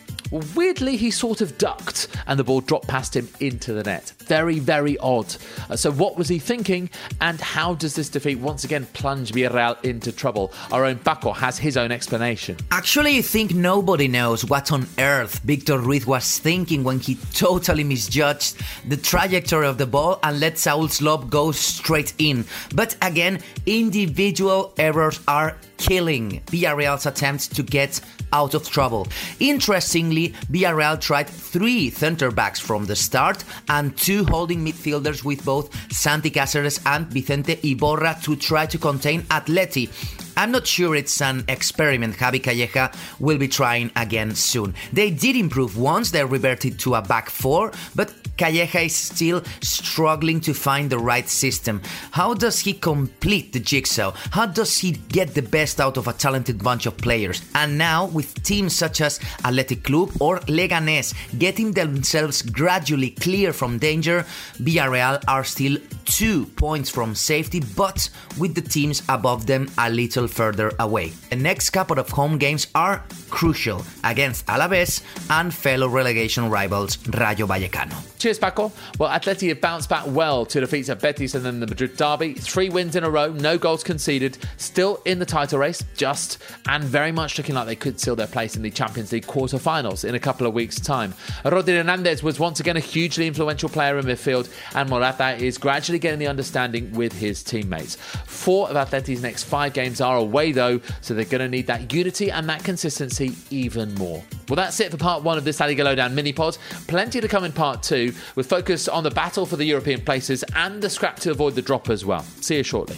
Weirdly, 0.56 0.98
he 0.98 1.12
sort 1.12 1.42
of 1.42 1.58
ducked 1.58 2.08
and 2.28 2.40
the 2.40 2.44
ball 2.44 2.62
dropped 2.62 2.88
past 2.88 3.16
him 3.16 3.30
into 3.40 3.74
the 3.74 3.84
net. 3.84 4.12
Very, 4.20 4.60
very 4.60 4.98
odd. 4.98 5.36
Uh, 5.70 5.76
so, 5.76 5.92
what 5.92 6.18
was 6.18 6.28
he 6.28 6.40
thinking, 6.40 6.90
and 7.22 7.40
how 7.40 7.76
does 7.76 7.96
this 7.96 8.10
defeat 8.10 8.40
once 8.40 8.64
again 8.64 8.86
plunge 8.94 9.32
Villarreal 9.32 9.84
into 9.84 10.12
trouble? 10.12 10.52
Our 10.72 10.86
own 10.86 10.98
Paco 11.00 11.32
has 11.32 11.58
his 11.58 11.78
own 11.78 11.92
explanation. 11.92 12.58
Actually, 12.72 13.18
I 13.18 13.22
think 13.22 13.54
nobody 13.54 14.08
knows 14.08 14.46
what 14.46 14.72
on 14.72 14.88
earth 15.00 15.40
Victor 15.40 15.78
Ruiz 15.78 16.06
was 16.06 16.40
thinking 16.40 16.84
when 16.84 17.00
he 17.00 17.16
totally 17.34 17.84
misjudged 17.84 18.58
the 18.88 18.98
trajectory 18.98 19.68
of 19.68 19.78
the 19.78 19.86
ball 19.86 20.20
and 20.24 20.40
let 20.40 20.58
Saul's 20.58 21.02
lob 21.02 21.30
go 21.30 21.52
straight 21.52 22.14
in. 22.18 22.46
But 22.74 22.96
again, 23.02 23.40
individual 23.66 24.74
errors 24.78 25.20
are 25.28 25.58
killing 25.78 26.42
Villarreal's 26.48 27.06
attempts 27.06 27.48
to 27.48 27.64
get 27.64 28.00
out 28.34 28.54
of 28.54 28.68
trouble. 28.70 29.08
Interestingly, 29.40 30.30
Villarreal 30.52 31.00
tried 31.00 31.28
three 31.28 31.90
centre 31.90 32.32
backs 32.32 32.60
from 32.60 32.86
the 32.86 32.96
start 32.96 33.44
and 33.70 33.96
two 33.98 34.26
holding 34.26 34.66
midfielders 34.66 35.24
with 35.24 35.44
both 35.46 35.70
Santi 35.92 36.32
Cazorla 36.32 36.80
and 36.86 37.08
Vicente 37.08 37.56
Iborra 37.58 38.22
to 38.24 38.36
try 38.36 38.66
to 38.66 38.78
contain 38.78 39.22
Atleti. 39.24 39.90
I'm 40.38 40.52
not 40.52 40.68
sure 40.68 40.96
it's 40.96 41.22
an 41.22 41.46
experiment 41.48 42.16
Javi 42.16 42.42
Calleja 42.42 42.94
will 43.20 43.38
be 43.38 43.48
trying 43.48 43.92
again 43.96 44.36
soon. 44.36 44.74
They 44.92 45.12
did 45.12 45.36
improve 45.36 45.78
once 45.78 46.12
they 46.12 46.24
reverted 46.24 46.80
to 46.80 46.96
a 46.96 47.02
back 47.02 47.30
four, 47.30 47.72
but 47.96 48.14
Calleja 48.38 48.86
is 48.86 48.96
still 48.96 49.44
struggling 49.62 50.42
to 50.42 50.54
find 50.54 50.90
the 50.90 51.00
right 51.00 51.28
system. 51.30 51.82
How 52.12 52.34
does 52.34 52.60
he 52.60 52.74
complete 52.74 53.54
the 53.54 53.60
jigsaw? 53.60 54.12
How 54.32 54.46
does 54.46 54.78
he 54.78 54.92
get 54.92 55.34
the 55.34 55.42
best 55.42 55.80
out 55.80 55.96
of 55.98 56.08
a 56.08 56.14
talented 56.14 56.62
bunch 56.62 56.86
of 56.86 56.98
players? 56.98 57.42
And 57.56 57.78
now, 57.78 58.08
with 58.08 58.44
teams 58.44 58.76
such 58.76 59.00
as 59.00 59.20
Athletic 59.46 59.84
Club 59.84 60.12
or 60.20 60.40
Leganés 60.42 61.14
getting 61.40 61.72
themselves 61.72 62.42
gradually 62.42 63.12
clear 63.12 63.54
from 63.54 63.78
danger, 63.78 64.26
Villarreal 64.58 65.24
are 65.28 65.46
still 65.46 65.78
two 66.04 66.46
points 66.58 66.90
from 66.90 67.16
safety, 67.16 67.62
but 67.76 68.10
with 68.38 68.54
the 68.54 68.62
teams 68.62 69.02
above 69.08 69.46
them 69.46 69.70
a 69.78 69.90
little 69.90 70.25
further 70.28 70.72
away. 70.80 71.14
The 71.30 71.36
next 71.36 71.72
couple 71.72 72.00
of 72.00 72.10
home 72.10 72.38
games 72.38 72.68
are 72.76 73.04
crucial 73.30 73.84
against 74.04 74.46
Alaves 74.48 75.02
and 75.30 75.54
fellow 75.54 75.88
relegation 75.88 76.50
rivals 76.50 76.98
Rayo 77.08 77.48
Vallecano. 77.48 77.96
Cheers, 78.18 78.40
Paco. 78.40 78.72
Well, 78.98 79.10
Atleti 79.10 79.50
have 79.50 79.62
bounced 79.62 79.90
back 79.90 80.06
well 80.08 80.46
to 80.46 80.60
defeats 80.60 80.88
defeat 80.88 81.02
Betis 81.02 81.36
and 81.36 81.46
then 81.46 81.60
the 81.60 81.68
Madrid 81.68 81.98
derby. 81.98 82.34
Three 82.34 82.70
wins 82.70 82.96
in 82.96 83.04
a 83.04 83.10
row, 83.10 83.32
no 83.32 83.58
goals 83.58 83.84
conceded, 83.84 84.38
still 84.58 85.02
in 85.06 85.20
the 85.20 85.26
title 85.26 85.60
race, 85.60 85.84
just, 85.96 86.38
and 86.68 86.84
very 86.84 87.12
much 87.12 87.38
looking 87.38 87.56
like 87.56 87.68
they 87.68 87.76
could 87.76 88.00
seal 88.00 88.16
their 88.16 88.28
place 88.28 88.56
in 88.56 88.62
the 88.62 88.72
Champions 88.72 89.12
League 89.12 89.28
quarter-finals 89.28 90.04
in 90.04 90.16
a 90.16 90.20
couple 90.20 90.48
of 90.48 90.54
weeks' 90.54 90.80
time. 90.80 91.14
Rodri 91.44 91.78
Hernandez 91.78 92.24
was 92.24 92.40
once 92.40 92.60
again 92.60 92.78
a 92.78 92.80
hugely 92.80 93.28
influential 93.28 93.70
player 93.70 93.98
in 93.98 94.06
midfield, 94.06 94.50
and 94.74 94.90
Morata 94.90 95.36
is 95.36 95.58
gradually 95.58 96.00
getting 96.00 96.20
the 96.20 96.28
understanding 96.28 96.92
with 96.94 97.14
his 97.14 97.44
teammates. 97.44 97.96
Four 98.26 98.70
of 98.70 98.76
Atleti's 98.76 99.22
next 99.22 99.44
five 99.44 99.74
games 99.74 100.02
are 100.02 100.15
away, 100.16 100.52
though, 100.52 100.80
so 101.02 101.14
they're 101.14 101.26
going 101.26 101.42
to 101.42 101.48
need 101.48 101.68
that 101.68 101.94
unity 101.94 102.32
and 102.32 102.48
that 102.50 102.64
consistency 102.64 103.36
even 103.50 103.94
more. 103.96 104.24
Well, 104.50 104.56
that's 104.56 104.80
it 104.80 104.92
for 104.92 104.98
part 104.98 105.24
one 105.24 105.38
of 105.38 105.44
this 105.44 105.60
La 105.60 105.66
Liga 105.68 105.84
Lowdown 105.84 106.14
mini 106.14 106.34
pod. 106.34 106.58
Plenty 106.88 107.22
to 107.22 107.28
come 107.28 107.44
in 107.44 107.52
part 107.52 107.84
two, 107.84 108.14
with 108.36 108.48
focus 108.48 108.88
on 108.88 109.04
the 109.04 109.12
battle 109.12 109.46
for 109.46 109.56
the 109.56 109.66
European 109.66 110.02
places 110.02 110.44
and 110.56 110.82
the 110.82 110.90
scrap 110.90 111.18
to 111.22 111.32
avoid 111.32 111.56
the 111.56 111.62
drop 111.62 111.90
as 111.90 112.06
well. 112.06 112.24
See 112.42 112.58
you 112.58 112.64
shortly. 112.64 112.98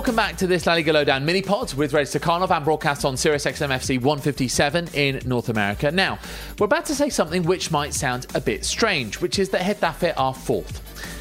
Welcome 0.00 0.16
back 0.16 0.38
to 0.38 0.46
this 0.46 0.64
La 0.64 0.72
Liga 0.72 0.94
Lowdown 0.94 1.26
mini 1.26 1.42
pod 1.42 1.74
with 1.74 1.92
Reg 1.92 2.06
Stakhanov 2.06 2.50
and 2.50 2.64
broadcast 2.64 3.04
on 3.04 3.18
Sirius 3.18 3.44
XM 3.44 3.68
FC 3.68 4.00
157 4.00 4.88
in 4.94 5.20
North 5.26 5.50
America. 5.50 5.90
Now, 5.90 6.18
we're 6.58 6.64
about 6.64 6.86
to 6.86 6.94
say 6.94 7.10
something 7.10 7.42
which 7.42 7.70
might 7.70 7.92
sound 7.92 8.26
a 8.34 8.40
bit 8.40 8.64
strange, 8.64 9.20
which 9.20 9.38
is 9.38 9.50
that 9.50 9.60
Getafe 9.60 10.14
are 10.16 10.32
fourth. 10.32 10.80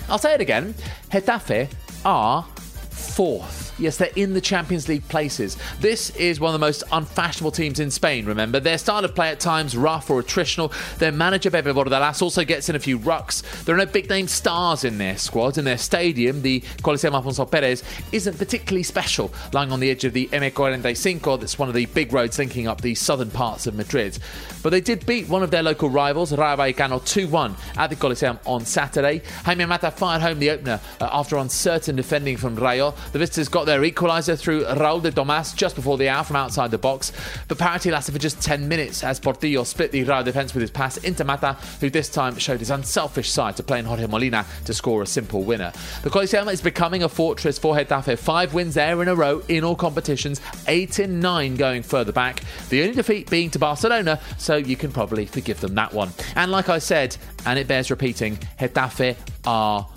I'll 0.10 0.18
say 0.18 0.34
it 0.34 0.40
again 0.40 0.76
Getafe 1.12 1.70
are 2.06 2.44
fourth. 2.90 3.69
Yes, 3.80 3.96
they're 3.96 4.12
in 4.16 4.34
the 4.34 4.42
Champions 4.42 4.90
League 4.90 5.08
places. 5.08 5.58
This 5.80 6.10
is 6.12 6.40
one 6.40 6.54
of 6.54 6.60
the 6.60 6.66
most 6.66 6.84
unfashionable 6.92 7.52
teams 7.52 7.80
in 7.80 7.90
Spain, 7.92 8.26
remember. 8.26 8.60
Their 8.60 8.78
style 8.78 9.06
of 9.06 9.16
play 9.16 9.30
at 9.30 9.40
times 9.40 9.78
rough 9.78 10.10
or 10.10 10.22
attritional. 10.22 10.74
Their 10.98 11.14
manager, 11.14 11.50
Pepe 11.50 11.70
Bordalas, 11.70 12.22
also 12.22 12.44
gets 12.44 12.68
in 12.68 12.76
a 12.76 12.80
few 12.80 13.00
rucks. 13.00 13.42
There 13.64 13.74
are 13.74 13.78
no 13.78 13.86
big 13.86 14.10
name 14.10 14.28
stars 14.28 14.84
in 14.84 14.98
their 14.98 15.18
squad, 15.18 15.58
and 15.58 15.66
their 15.66 15.78
stadium, 15.78 16.42
the 16.42 16.62
Coliseum 16.82 17.16
Alfonso 17.16 17.46
Perez, 17.46 17.84
isn't 18.12 18.38
particularly 18.38 18.84
special, 18.84 19.32
lying 19.54 19.72
on 19.72 19.80
the 19.80 19.90
edge 19.90 20.04
of 20.04 20.12
the 20.12 20.28
M45. 20.28 21.40
That's 21.40 21.58
one 21.58 21.70
of 21.70 21.76
the 21.76 21.86
big 21.86 22.12
roads 22.12 22.38
linking 22.38 22.68
up 22.68 22.82
the 22.82 22.96
southern 22.96 23.32
parts 23.32 23.66
of 23.66 23.76
Madrid. 23.76 24.20
But 24.62 24.72
they 24.72 24.82
did 24.82 25.06
beat 25.06 25.30
one 25.30 25.44
of 25.44 25.52
their 25.52 25.64
local 25.64 25.90
rivals, 25.90 26.34
Rayo 26.34 26.58
Vallecano, 26.58 27.04
2 27.06 27.30
1 27.30 27.56
at 27.78 27.90
the 27.90 27.96
Coliseum 27.96 28.40
on 28.46 28.66
Saturday. 28.66 29.22
Jaime 29.46 29.66
Mata 29.66 29.90
fired 29.90 30.22
home 30.22 30.40
the 30.40 30.50
opener 30.50 30.82
uh, 31.00 31.10
after 31.14 31.38
uncertain 31.38 31.96
defending 31.96 32.36
from 32.36 32.56
Rayo. 32.56 32.94
The 33.14 33.20
visitors 33.20 33.48
got 33.48 33.69
their 33.70 33.82
equaliser 33.82 34.38
through 34.38 34.66
Raul 34.66 35.02
de 35.02 35.12
Tomas 35.12 35.54
just 35.54 35.76
before 35.76 35.98
the 35.98 36.10
hour 36.10 36.24
from 36.24 36.36
outside 36.38 36.72
the 36.72 36.78
box. 36.78 37.12
But 37.48 37.60
parity 37.60 37.92
lasted 37.92 38.14
for 38.14 38.20
just 38.20 38.42
10 38.42 38.68
minutes 38.68 39.04
as 39.04 39.20
Portillo 39.20 39.64
split 39.64 39.92
the 39.92 40.04
Rayo 40.04 40.24
defence 40.24 40.54
with 40.54 40.62
his 40.62 40.72
pass 40.72 40.98
into 40.98 41.24
Mata, 41.24 41.54
who 41.80 41.90
this 41.90 42.10
time 42.10 42.36
showed 42.38 42.60
his 42.60 42.72
unselfish 42.72 43.30
side 43.30 43.56
to 43.58 43.64
playing 43.64 43.86
Jorge 43.86 44.08
Molina 44.08 44.46
to 44.66 44.74
score 44.74 45.04
a 45.04 45.06
simple 45.06 45.44
winner. 45.44 45.72
The 46.02 46.10
Coliseum 46.10 46.50
is 46.50 46.62
becoming 46.62 47.04
a 47.04 47.10
fortress 47.10 47.60
for 47.60 47.76
Getafe. 47.76 48.18
Five 48.18 48.54
wins 48.54 48.74
there 48.74 49.02
in 49.02 49.08
a 49.08 49.16
row 49.16 49.44
in 49.48 49.64
all 49.64 49.76
competitions, 49.76 50.42
eight 50.68 51.00
in 51.00 51.20
nine 51.20 51.56
going 51.56 51.84
further 51.84 52.12
back. 52.12 52.42
The 52.70 52.82
only 52.82 52.96
defeat 52.96 53.30
being 53.30 53.52
to 53.52 53.60
Barcelona, 53.60 54.20
so 54.40 54.56
you 54.56 54.76
can 54.76 54.92
probably 54.92 55.28
forgive 55.28 55.60
them 55.60 55.76
that 55.76 55.94
one. 55.94 56.10
And 56.36 56.52
like 56.52 56.70
I 56.70 56.80
said, 56.80 57.16
and 57.46 57.60
it 57.60 57.68
bears 57.68 57.92
repeating, 57.92 58.38
Getafe 58.60 59.16
are 59.46 59.88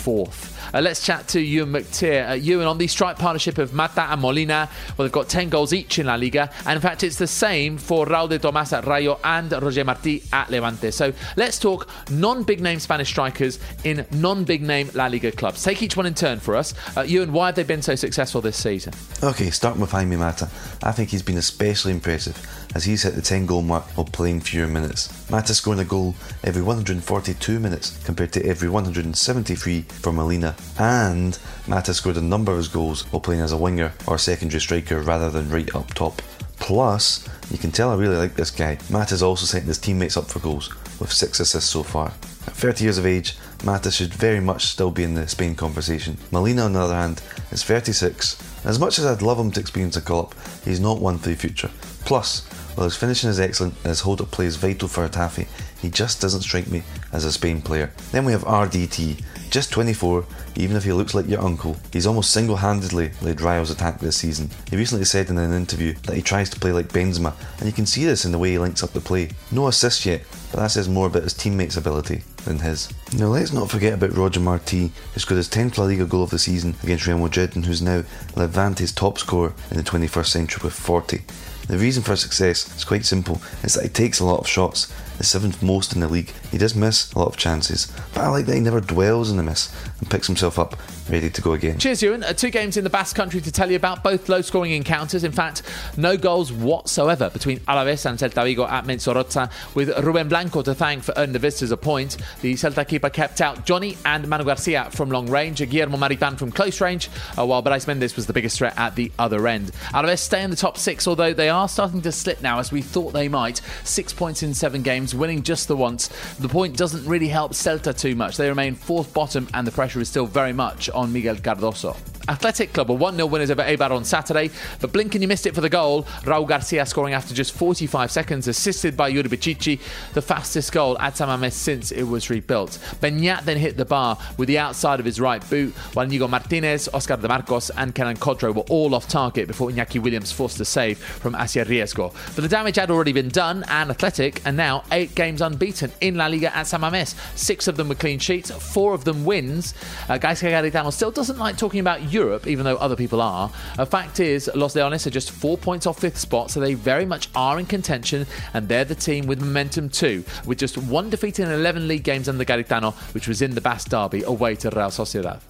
fourth. 0.00 0.59
Uh, 0.72 0.80
let's 0.80 1.04
chat 1.04 1.26
to 1.28 1.40
Ewan 1.40 1.72
McTeer. 1.72 2.30
Uh, 2.30 2.34
Ewan, 2.34 2.66
on 2.66 2.78
the 2.78 2.86
strike 2.86 3.18
partnership 3.18 3.58
of 3.58 3.72
Mata 3.74 4.02
and 4.02 4.20
Molina, 4.20 4.68
well, 4.96 5.04
they've 5.04 5.12
got 5.12 5.28
10 5.28 5.48
goals 5.48 5.72
each 5.72 5.98
in 5.98 6.06
La 6.06 6.14
Liga. 6.14 6.50
And 6.66 6.76
in 6.76 6.80
fact, 6.80 7.02
it's 7.02 7.16
the 7.16 7.26
same 7.26 7.78
for 7.78 8.06
Raul 8.06 8.28
de 8.28 8.38
Tomas 8.38 8.72
at 8.72 8.86
Rayo 8.86 9.18
and 9.24 9.50
Roger 9.52 9.84
Martí 9.84 10.26
at 10.32 10.50
Levante. 10.50 10.90
So 10.90 11.12
let's 11.36 11.58
talk 11.58 11.88
non 12.10 12.42
big 12.42 12.60
name 12.60 12.78
Spanish 12.78 13.08
strikers 13.08 13.58
in 13.84 14.06
non 14.12 14.44
big 14.44 14.62
name 14.62 14.90
La 14.94 15.06
Liga 15.06 15.32
clubs. 15.32 15.62
Take 15.62 15.82
each 15.82 15.96
one 15.96 16.06
in 16.06 16.14
turn 16.14 16.38
for 16.38 16.56
us. 16.56 16.74
Uh, 16.96 17.02
Ewan, 17.02 17.32
why 17.32 17.46
have 17.46 17.54
they 17.56 17.64
been 17.64 17.82
so 17.82 17.94
successful 17.94 18.40
this 18.40 18.56
season? 18.56 18.92
Okay, 19.22 19.50
starting 19.50 19.80
with 19.80 19.90
Jaime 19.90 20.16
Mata. 20.16 20.48
I 20.82 20.92
think 20.92 21.10
he's 21.10 21.22
been 21.22 21.38
especially 21.38 21.92
impressive 21.92 22.36
as 22.74 22.84
he's 22.84 23.02
hit 23.02 23.14
the 23.14 23.22
10 23.22 23.46
goal 23.46 23.62
mark 23.62 23.84
while 23.96 24.06
playing 24.06 24.40
fewer 24.40 24.66
minutes. 24.66 25.30
Mata 25.30 25.54
scoring 25.54 25.80
a 25.80 25.84
goal 25.84 26.14
every 26.44 26.62
142 26.62 27.58
minutes 27.58 28.02
compared 28.04 28.32
to 28.32 28.44
every 28.46 28.68
173 28.68 29.82
for 29.82 30.12
Molina, 30.12 30.54
and 30.78 31.38
Mata 31.66 31.92
scored 31.94 32.16
a 32.16 32.22
number 32.22 32.52
of 32.52 32.58
his 32.58 32.68
goals 32.68 33.02
while 33.12 33.20
playing 33.20 33.40
as 33.40 33.52
a 33.52 33.56
winger 33.56 33.92
or 34.06 34.18
secondary 34.18 34.60
striker 34.60 35.00
rather 35.00 35.30
than 35.30 35.50
right 35.50 35.74
up 35.74 35.92
top. 35.94 36.22
Plus, 36.58 37.26
you 37.50 37.58
can 37.58 37.72
tell 37.72 37.90
I 37.90 37.96
really 37.96 38.16
like 38.16 38.34
this 38.34 38.50
guy. 38.50 38.78
Mata 38.90 39.14
is 39.14 39.22
also 39.22 39.46
setting 39.46 39.68
his 39.68 39.78
teammates 39.78 40.16
up 40.16 40.26
for 40.26 40.38
goals, 40.38 40.70
with 41.00 41.12
six 41.12 41.40
assists 41.40 41.70
so 41.70 41.82
far. 41.82 42.12
At 42.46 42.54
30 42.54 42.84
years 42.84 42.98
of 42.98 43.06
age, 43.06 43.36
Mata 43.64 43.90
should 43.90 44.14
very 44.14 44.40
much 44.40 44.66
still 44.66 44.90
be 44.90 45.02
in 45.02 45.14
the 45.14 45.28
Spain 45.28 45.54
conversation. 45.54 46.16
Molina, 46.30 46.62
on 46.62 46.72
the 46.72 46.80
other 46.80 46.94
hand, 46.94 47.22
is 47.50 47.64
36. 47.64 48.36
As 48.64 48.78
much 48.78 48.98
as 48.98 49.06
I'd 49.06 49.22
love 49.22 49.38
him 49.38 49.50
to 49.52 49.60
experience 49.60 49.96
a 49.96 50.00
call 50.00 50.22
up, 50.22 50.34
he's 50.64 50.80
not 50.80 51.00
one 51.00 51.18
for 51.18 51.28
the 51.28 51.36
future. 51.36 51.70
Plus, 52.04 52.46
while 52.80 52.88
his 52.88 52.96
finishing 52.96 53.28
is 53.28 53.38
excellent 53.38 53.74
and 53.76 53.88
his 53.88 54.00
hold 54.00 54.22
up 54.22 54.30
play 54.30 54.46
is 54.46 54.56
vital 54.56 54.88
for 54.88 55.06
Getafe, 55.06 55.46
he 55.82 55.90
just 55.90 56.18
doesn't 56.18 56.40
strike 56.40 56.66
me 56.68 56.82
as 57.12 57.26
a 57.26 57.32
Spain 57.32 57.60
player. 57.60 57.92
Then 58.10 58.24
we 58.24 58.32
have 58.32 58.42
RDT, 58.44 59.22
just 59.50 59.70
24, 59.70 60.24
even 60.56 60.78
if 60.78 60.84
he 60.84 60.92
looks 60.94 61.12
like 61.12 61.28
your 61.28 61.42
uncle, 61.42 61.76
he's 61.92 62.06
almost 62.06 62.32
single 62.32 62.56
handedly 62.56 63.10
led 63.20 63.42
Rayo's 63.42 63.70
attack 63.70 63.98
this 63.98 64.16
season. 64.16 64.48
He 64.70 64.78
recently 64.78 65.04
said 65.04 65.28
in 65.28 65.36
an 65.36 65.52
interview 65.52 65.92
that 66.04 66.16
he 66.16 66.22
tries 66.22 66.48
to 66.50 66.58
play 66.58 66.72
like 66.72 66.88
Benzema, 66.88 67.34
and 67.58 67.66
you 67.66 67.72
can 67.72 67.84
see 67.84 68.06
this 68.06 68.24
in 68.24 68.32
the 68.32 68.38
way 68.38 68.52
he 68.52 68.58
links 68.58 68.82
up 68.82 68.94
the 68.94 69.00
play. 69.00 69.28
No 69.52 69.66
assists 69.66 70.06
yet, 70.06 70.22
but 70.50 70.60
that 70.60 70.70
says 70.70 70.88
more 70.88 71.08
about 71.08 71.24
his 71.24 71.34
teammates' 71.34 71.76
ability 71.76 72.22
than 72.44 72.60
his. 72.60 72.90
Now 73.18 73.26
let's 73.26 73.52
not 73.52 73.70
forget 73.70 73.92
about 73.92 74.16
Roger 74.16 74.40
Martí, 74.40 74.90
who 75.12 75.20
scored 75.20 75.36
his 75.36 75.50
10th 75.50 75.76
La 75.76 75.84
Liga 75.84 76.06
goal 76.06 76.22
of 76.22 76.30
the 76.30 76.38
season 76.38 76.76
against 76.82 77.06
Real 77.06 77.18
Madrid 77.18 77.56
and 77.56 77.66
who's 77.66 77.82
now 77.82 78.04
Levante's 78.36 78.92
top 78.92 79.18
scorer 79.18 79.52
in 79.70 79.76
the 79.76 79.82
21st 79.82 80.26
century 80.26 80.60
with 80.64 80.72
40. 80.72 81.20
The 81.66 81.78
reason 81.78 82.02
for 82.02 82.16
success 82.16 82.74
is 82.76 82.84
quite 82.84 83.04
simple, 83.04 83.40
it's 83.62 83.74
that 83.74 83.84
he 83.84 83.88
takes 83.88 84.20
a 84.20 84.24
lot 84.24 84.40
of 84.40 84.48
shots, 84.48 84.92
the 85.20 85.26
seventh 85.26 85.62
most 85.62 85.92
in 85.92 86.00
the 86.00 86.08
league. 86.08 86.32
He 86.50 86.56
does 86.56 86.74
miss 86.74 87.12
a 87.12 87.18
lot 87.18 87.28
of 87.28 87.36
chances, 87.36 87.92
but 88.14 88.22
I 88.22 88.28
like 88.28 88.46
that 88.46 88.54
he 88.54 88.60
never 88.60 88.80
dwells 88.80 89.30
in 89.30 89.36
the 89.36 89.42
miss 89.42 89.70
and 89.98 90.08
picks 90.08 90.26
himself 90.26 90.58
up 90.58 90.78
ready 91.10 91.28
to 91.28 91.42
go 91.42 91.52
again. 91.52 91.78
Cheers, 91.78 92.02
Ewan. 92.02 92.24
Uh, 92.24 92.32
two 92.32 92.48
games 92.50 92.76
in 92.78 92.84
the 92.84 92.90
Basque 92.90 93.16
Country 93.16 93.40
to 93.40 93.52
tell 93.52 93.68
you 93.68 93.76
about, 93.76 94.02
both 94.02 94.30
low 94.30 94.40
scoring 94.40 94.72
encounters. 94.72 95.22
In 95.24 95.32
fact, 95.32 95.62
no 95.98 96.16
goals 96.16 96.52
whatsoever 96.52 97.28
between 97.28 97.58
Alaves 97.60 98.08
and 98.08 98.18
Celta 98.18 98.44
Vigo 98.44 98.64
at 98.64 98.84
Mendizorroza, 98.86 99.50
with 99.74 99.90
Ruben 99.98 100.28
Blanco 100.28 100.62
to 100.62 100.74
thank 100.74 101.02
for 101.02 101.12
earning 101.18 101.34
the 101.34 101.38
visitors 101.38 101.70
a 101.70 101.76
point. 101.76 102.16
The 102.40 102.54
Celta 102.54 102.88
keeper 102.88 103.10
kept 103.10 103.42
out 103.42 103.66
Jony 103.66 103.98
and 104.06 104.26
Manu 104.26 104.44
Garcia 104.44 104.88
from 104.90 105.10
long 105.10 105.28
range, 105.28 105.58
Guillermo 105.68 105.98
Maripan 105.98 106.38
from 106.38 106.50
close 106.50 106.80
range, 106.80 107.10
uh, 107.36 107.44
while 107.44 107.62
Brais 107.62 107.86
Mendez 107.86 108.16
was 108.16 108.26
the 108.26 108.32
biggest 108.32 108.56
threat 108.56 108.78
at 108.78 108.96
the 108.96 109.12
other 109.18 109.46
end. 109.46 109.72
Alaves 109.92 110.20
stay 110.20 110.42
in 110.42 110.50
the 110.50 110.56
top 110.56 110.78
six, 110.78 111.06
although 111.06 111.34
they 111.34 111.50
are 111.50 111.68
starting 111.68 112.00
to 112.02 112.12
slip 112.12 112.40
now, 112.40 112.58
as 112.58 112.72
we 112.72 112.80
thought 112.80 113.12
they 113.12 113.28
might. 113.28 113.60
Six 113.84 114.12
points 114.12 114.42
in 114.42 114.54
seven 114.54 114.82
games, 114.82 115.09
winning 115.14 115.42
just 115.42 115.68
the 115.68 115.76
once. 115.76 116.08
The 116.38 116.48
point 116.48 116.76
doesn't 116.76 117.04
really 117.06 117.28
help 117.28 117.52
Celta 117.52 117.96
too 117.96 118.14
much. 118.14 118.36
They 118.36 118.48
remain 118.48 118.74
fourth 118.74 119.12
bottom, 119.12 119.48
and 119.54 119.66
the 119.66 119.72
pressure 119.72 120.00
is 120.00 120.08
still 120.08 120.26
very 120.26 120.52
much 120.52 120.90
on 120.90 121.12
Miguel 121.12 121.36
Cardoso. 121.36 121.96
Athletic 122.30 122.72
Club 122.72 122.88
were 122.88 122.94
1 122.94 123.16
0 123.16 123.26
winners 123.26 123.50
over 123.50 123.62
Eibar 123.62 123.90
on 123.90 124.04
Saturday, 124.04 124.50
but 124.80 124.92
Blinken, 124.92 125.20
you 125.20 125.26
missed 125.26 125.46
it 125.46 125.54
for 125.54 125.60
the 125.60 125.68
goal. 125.68 126.04
Raul 126.22 126.46
Garcia 126.46 126.86
scoring 126.86 127.12
after 127.12 127.34
just 127.34 127.50
45 127.52 128.08
seconds, 128.08 128.46
assisted 128.46 128.96
by 128.96 129.08
Yuri 129.08 129.28
Berchiche, 129.28 129.80
the 130.14 130.22
fastest 130.22 130.70
goal 130.70 130.96
at 131.00 131.16
San 131.16 131.26
Mamés 131.26 131.52
since 131.52 131.90
it 131.90 132.04
was 132.04 132.30
rebuilt. 132.30 132.78
Beñat 133.00 133.44
then 133.44 133.56
hit 133.56 133.76
the 133.76 133.84
bar 133.84 134.16
with 134.38 134.46
the 134.46 134.58
outside 134.58 135.00
of 135.00 135.06
his 135.06 135.20
right 135.20 135.48
boot, 135.50 135.74
while 135.94 136.06
Iñigo 136.06 136.30
Martinez, 136.30 136.88
Oscar 136.94 137.16
de 137.16 137.26
Marcos, 137.26 137.70
and 137.70 137.94
Kenan 137.96 138.16
Kodro 138.16 138.54
were 138.54 138.62
all 138.70 138.94
off 138.94 139.08
target 139.08 139.48
before 139.48 139.68
Iñaki 139.68 140.00
Williams 140.00 140.30
forced 140.30 140.60
a 140.60 140.64
save 140.64 140.98
from 140.98 141.34
Asier 141.34 141.64
Riesgo. 141.64 142.14
But 142.36 142.42
the 142.42 142.48
damage 142.48 142.76
had 142.76 142.92
already 142.92 143.12
been 143.12 143.30
done, 143.30 143.64
and 143.68 143.90
Athletic 143.90 144.46
are 144.46 144.52
now 144.52 144.84
eight 144.92 145.16
games 145.16 145.40
unbeaten 145.40 145.90
in 146.00 146.14
La 146.14 146.28
Liga 146.28 146.56
at 146.56 146.68
San 146.68 146.80
Mamés. 146.80 147.16
Six 147.36 147.66
of 147.66 147.76
them 147.76 147.88
were 147.88 147.96
clean 147.96 148.20
sheets, 148.20 148.52
four 148.52 148.94
of 148.94 149.02
them 149.04 149.24
wins. 149.24 149.74
Uh, 150.08 150.16
Gaizka 150.16 150.48
Garitano 150.48 150.92
still 150.92 151.10
doesn't 151.10 151.38
like 151.38 151.56
talking 151.56 151.80
about 151.80 152.12
Europe, 152.12 152.19
even 152.46 152.64
though 152.64 152.76
other 152.76 152.96
people 152.96 153.20
are. 153.20 153.50
A 153.78 153.86
fact 153.86 154.20
is, 154.20 154.50
Los 154.54 154.74
Leones 154.74 155.06
are 155.06 155.10
just 155.10 155.30
four 155.30 155.56
points 155.56 155.86
off 155.86 156.00
fifth 156.00 156.18
spot, 156.18 156.50
so 156.50 156.60
they 156.60 156.74
very 156.74 157.06
much 157.06 157.28
are 157.34 157.58
in 157.58 157.66
contention, 157.66 158.26
and 158.54 158.68
they're 158.68 158.84
the 158.84 158.94
team 158.94 159.26
with 159.26 159.40
momentum 159.40 159.88
too, 159.88 160.24
with 160.46 160.58
just 160.58 160.76
one 160.78 161.10
defeat 161.10 161.38
in 161.38 161.50
11 161.50 161.88
league 161.88 162.04
games 162.04 162.28
under 162.28 162.44
Garitano, 162.44 162.94
which 163.14 163.28
was 163.28 163.42
in 163.42 163.54
the 163.54 163.60
Basque 163.60 163.88
Derby 163.88 164.22
away 164.22 164.54
to 164.56 164.70
Real 164.70 164.90
Sociedad. 164.90 165.40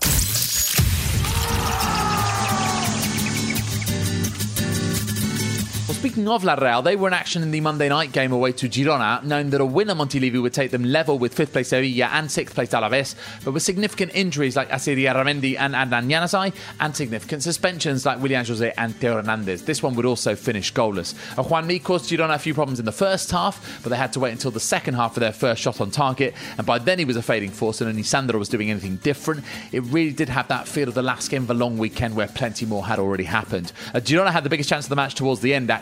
Speaking 5.92 6.29
of 6.29 6.44
La 6.44 6.55
Real, 6.55 6.83
they 6.83 6.96
were 6.96 7.09
in 7.09 7.14
action 7.14 7.42
in 7.42 7.50
the 7.50 7.61
Monday 7.61 7.88
night 7.88 8.12
game 8.12 8.33
away 8.33 8.53
to 8.53 8.68
Girona, 8.68 9.22
knowing 9.22 9.50
that 9.50 9.61
a 9.61 9.64
win 9.66 9.90
at 9.90 9.96
Montilivi 9.96 10.40
would 10.40 10.55
take 10.55 10.70
them 10.70 10.85
level 10.85 11.18
with 11.18 11.35
fifth 11.35 11.53
place 11.53 11.68
Sevilla 11.68 12.07
and 12.07 12.31
sixth 12.31 12.55
place 12.55 12.70
Alaves, 12.70 13.14
but 13.44 13.53
with 13.53 13.62
significant 13.62 14.12
injuries 14.14 14.57
like 14.57 14.72
Asier 14.72 14.96
Illarramendi 14.96 15.59
and 15.59 15.74
Adnan 15.74 16.09
Januzaj, 16.09 16.55
and 16.79 16.96
significant 16.96 17.42
suspensions 17.42 18.07
like 18.07 18.22
Willian 18.22 18.46
Jose 18.46 18.72
and 18.79 18.96
Theo 18.96 19.16
Hernandez. 19.16 19.64
This 19.64 19.83
one 19.83 19.94
would 19.96 20.07
also 20.07 20.35
finish 20.35 20.72
goalless. 20.72 21.14
Uh, 21.37 21.42
Juanmi 21.42 21.83
caused 21.83 22.09
Girona 22.09 22.37
a 22.37 22.38
few 22.38 22.55
problems 22.55 22.79
in 22.79 22.87
the 22.87 22.92
first 22.92 23.31
half, 23.31 23.81
but 23.83 23.90
they 23.90 23.96
had 23.96 24.12
to 24.14 24.20
wait 24.20 24.33
until 24.33 24.53
the 24.53 24.61
second 24.61 24.94
half 24.94 25.14
for 25.14 25.20
their 25.20 25.33
first 25.33 25.61
shot 25.61 25.81
on 25.81 25.90
target, 25.90 26.35
and 26.57 26.66
by 26.66 26.79
then 26.79 26.98
he 26.98 27.05
was 27.05 27.16
a 27.16 27.22
fading 27.22 27.50
force, 27.50 27.81
and 27.81 27.90
only 27.90 28.05
Sandro 28.05 28.38
was 28.38 28.48
doing 28.48 28.70
anything 28.70 28.96
different. 28.96 29.44
It 29.72 29.83
really 29.83 30.12
did 30.12 30.31
have 30.31 30.48
that 30.48 30.66
feel 30.66 30.88
of 30.88 30.94
the 30.94 31.03
last 31.03 31.31
game 31.31 31.42
of 31.42 31.50
a 31.50 31.55
long 31.55 31.76
weekend 31.76 32.16
where 32.16 32.29
plenty 32.29 32.64
more 32.64 32.87
had 32.87 32.98
already 32.98 33.24
happened. 33.24 33.72
Uh, 33.92 33.98
Girona 33.98 34.31
had 34.31 34.44
the 34.44 34.50
biggest 34.50 34.70
chance 34.70 34.87
of 34.87 34.90
the 34.90 34.96
match 34.96 35.14
towards 35.14 35.40
the 35.40 35.53
end, 35.53 35.70
actually. 35.70 35.80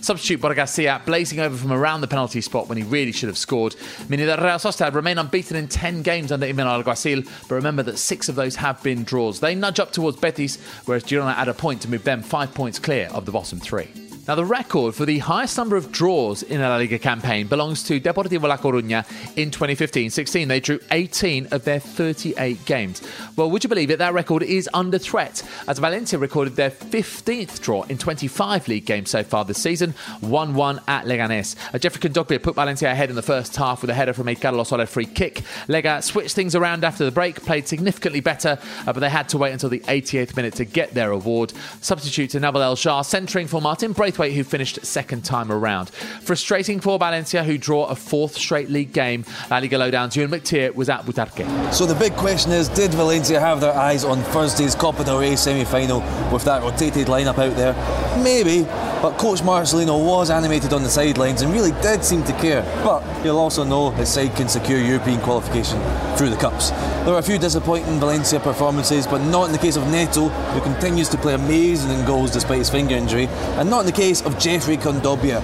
Substitute 0.00 0.40
Borja 0.40 0.56
Garcia 0.56 1.02
blazing 1.04 1.40
over 1.40 1.56
from 1.56 1.72
around 1.72 2.00
the 2.00 2.08
penalty 2.08 2.40
spot 2.40 2.68
when 2.68 2.78
he 2.78 2.84
really 2.84 3.12
should 3.12 3.28
have 3.28 3.38
scored, 3.38 3.76
meaning 4.08 4.26
that 4.26 4.38
Real 4.40 4.56
Sociedad 4.56 4.94
remain 4.94 5.18
unbeaten 5.18 5.56
in 5.56 5.68
10 5.68 6.02
games 6.02 6.32
under 6.32 6.46
Imanol 6.46 6.82
Alguacil, 6.82 7.28
but 7.48 7.54
remember 7.54 7.82
that 7.82 7.98
six 7.98 8.28
of 8.28 8.34
those 8.34 8.56
have 8.56 8.82
been 8.82 9.04
draws. 9.04 9.40
They 9.40 9.54
nudge 9.54 9.80
up 9.80 9.92
towards 9.92 10.16
Betis, 10.16 10.58
whereas 10.84 11.04
Girona 11.04 11.34
add 11.34 11.48
a 11.48 11.54
point 11.54 11.82
to 11.82 11.90
move 11.90 12.04
them 12.04 12.22
five 12.22 12.54
points 12.54 12.78
clear 12.78 13.08
of 13.12 13.26
the 13.26 13.32
bottom 13.32 13.60
three. 13.60 14.07
Now, 14.28 14.34
the 14.34 14.44
record 14.44 14.94
for 14.94 15.06
the 15.06 15.20
highest 15.20 15.56
number 15.56 15.74
of 15.74 15.90
draws 15.90 16.42
in 16.42 16.60
a 16.60 16.68
La 16.68 16.76
Liga 16.76 16.98
campaign 16.98 17.46
belongs 17.46 17.82
to 17.84 17.98
Deportivo 17.98 18.42
La 18.42 18.58
Coruña 18.58 19.06
in 19.38 19.50
2015-16. 19.50 20.46
They 20.46 20.60
drew 20.60 20.78
18 20.90 21.46
of 21.46 21.64
their 21.64 21.80
38 21.80 22.62
games. 22.66 23.00
Well, 23.36 23.50
would 23.50 23.64
you 23.64 23.68
believe 23.68 23.90
it? 23.90 24.00
That 24.00 24.12
record 24.12 24.42
is 24.42 24.68
under 24.74 24.98
threat 24.98 25.42
as 25.66 25.78
Valencia 25.78 26.18
recorded 26.18 26.56
their 26.56 26.68
15th 26.68 27.62
draw 27.62 27.84
in 27.84 27.96
25 27.96 28.68
league 28.68 28.84
games 28.84 29.08
so 29.08 29.22
far 29.22 29.46
this 29.46 29.62
season, 29.62 29.94
1-1 30.20 30.82
at 30.86 31.06
Leganés. 31.06 31.56
Uh, 31.72 31.78
Geoffrey 31.78 32.10
Kondogbia 32.10 32.42
put 32.42 32.54
Valencia 32.54 32.92
ahead 32.92 33.08
in 33.08 33.16
the 33.16 33.22
first 33.22 33.56
half 33.56 33.80
with 33.80 33.88
a 33.88 33.94
header 33.94 34.12
from 34.12 34.28
a 34.28 34.34
Carlos 34.34 34.68
Soler 34.68 34.84
free 34.84 35.06
kick. 35.06 35.36
Lega 35.68 36.02
switched 36.02 36.34
things 36.34 36.54
around 36.54 36.84
after 36.84 37.06
the 37.06 37.10
break, 37.10 37.36
played 37.36 37.66
significantly 37.66 38.20
better, 38.20 38.58
uh, 38.86 38.92
but 38.92 39.00
they 39.00 39.08
had 39.08 39.26
to 39.30 39.38
wait 39.38 39.52
until 39.52 39.70
the 39.70 39.80
88th 39.80 40.36
minute 40.36 40.52
to 40.52 40.66
get 40.66 40.92
their 40.92 41.12
award. 41.12 41.54
Substitute 41.80 42.28
to 42.32 42.44
El 42.44 42.76
Zhar, 42.76 43.02
centering 43.06 43.46
for 43.46 43.62
Martin 43.62 43.92
Braithwaite, 43.92 44.17
who 44.26 44.44
finished 44.44 44.84
second 44.84 45.24
time 45.24 45.50
around. 45.52 45.90
Frustrating 45.90 46.80
for 46.80 46.98
Valencia, 46.98 47.44
who 47.44 47.56
draw 47.56 47.86
a 47.86 47.94
fourth 47.94 48.36
straight 48.36 48.68
league 48.68 48.92
game. 48.92 49.24
La 49.50 49.58
Liga 49.58 49.78
Lowdown's 49.78 50.16
Ewan 50.16 50.30
McTeer 50.30 50.74
was 50.74 50.88
at 50.88 51.04
Butarque. 51.04 51.72
So 51.72 51.86
the 51.86 51.94
big 51.94 52.14
question 52.14 52.52
is, 52.52 52.68
did 52.68 52.92
Valencia 52.92 53.40
have 53.40 53.60
their 53.60 53.74
eyes 53.74 54.04
on 54.04 54.22
Thursday's 54.24 54.74
Copa 54.74 55.04
del 55.04 55.20
Rey 55.20 55.36
semi-final 55.36 56.00
with 56.32 56.44
that 56.44 56.62
rotated 56.62 57.06
lineup 57.06 57.38
out 57.38 57.56
there? 57.56 57.74
Maybe, 58.22 58.64
but 59.00 59.16
coach 59.18 59.40
Marcelino 59.40 60.04
was 60.04 60.30
animated 60.30 60.72
on 60.72 60.82
the 60.82 60.88
sidelines 60.88 61.42
and 61.42 61.52
really 61.52 61.72
did 61.82 62.02
seem 62.02 62.24
to 62.24 62.32
care. 62.32 62.62
But 62.82 63.04
you'll 63.24 63.38
also 63.38 63.62
know 63.62 63.90
his 63.90 64.08
side 64.08 64.34
can 64.34 64.48
secure 64.48 64.80
European 64.80 65.20
qualification 65.20 65.80
through 66.16 66.30
the 66.30 66.36
cups. 66.36 66.70
There 67.04 67.12
were 67.12 67.18
a 67.18 67.22
few 67.22 67.38
disappointing 67.38 68.00
Valencia 68.00 68.40
performances, 68.40 69.06
but 69.06 69.22
not 69.22 69.46
in 69.46 69.52
the 69.52 69.58
case 69.58 69.76
of 69.76 69.86
Neto, 69.88 70.28
who 70.28 70.60
continues 70.60 71.08
to 71.10 71.18
play 71.18 71.34
amazing 71.34 71.90
in 71.90 72.04
goals 72.06 72.30
despite 72.30 72.58
his 72.58 72.70
finger 72.70 72.94
injury, 72.94 73.26
and 73.58 73.68
not 73.68 73.80
in 73.80 73.86
the 73.86 73.92
case 73.92 74.07
of 74.08 74.38
Geoffrey 74.38 74.78
Kondogbia. 74.78 75.42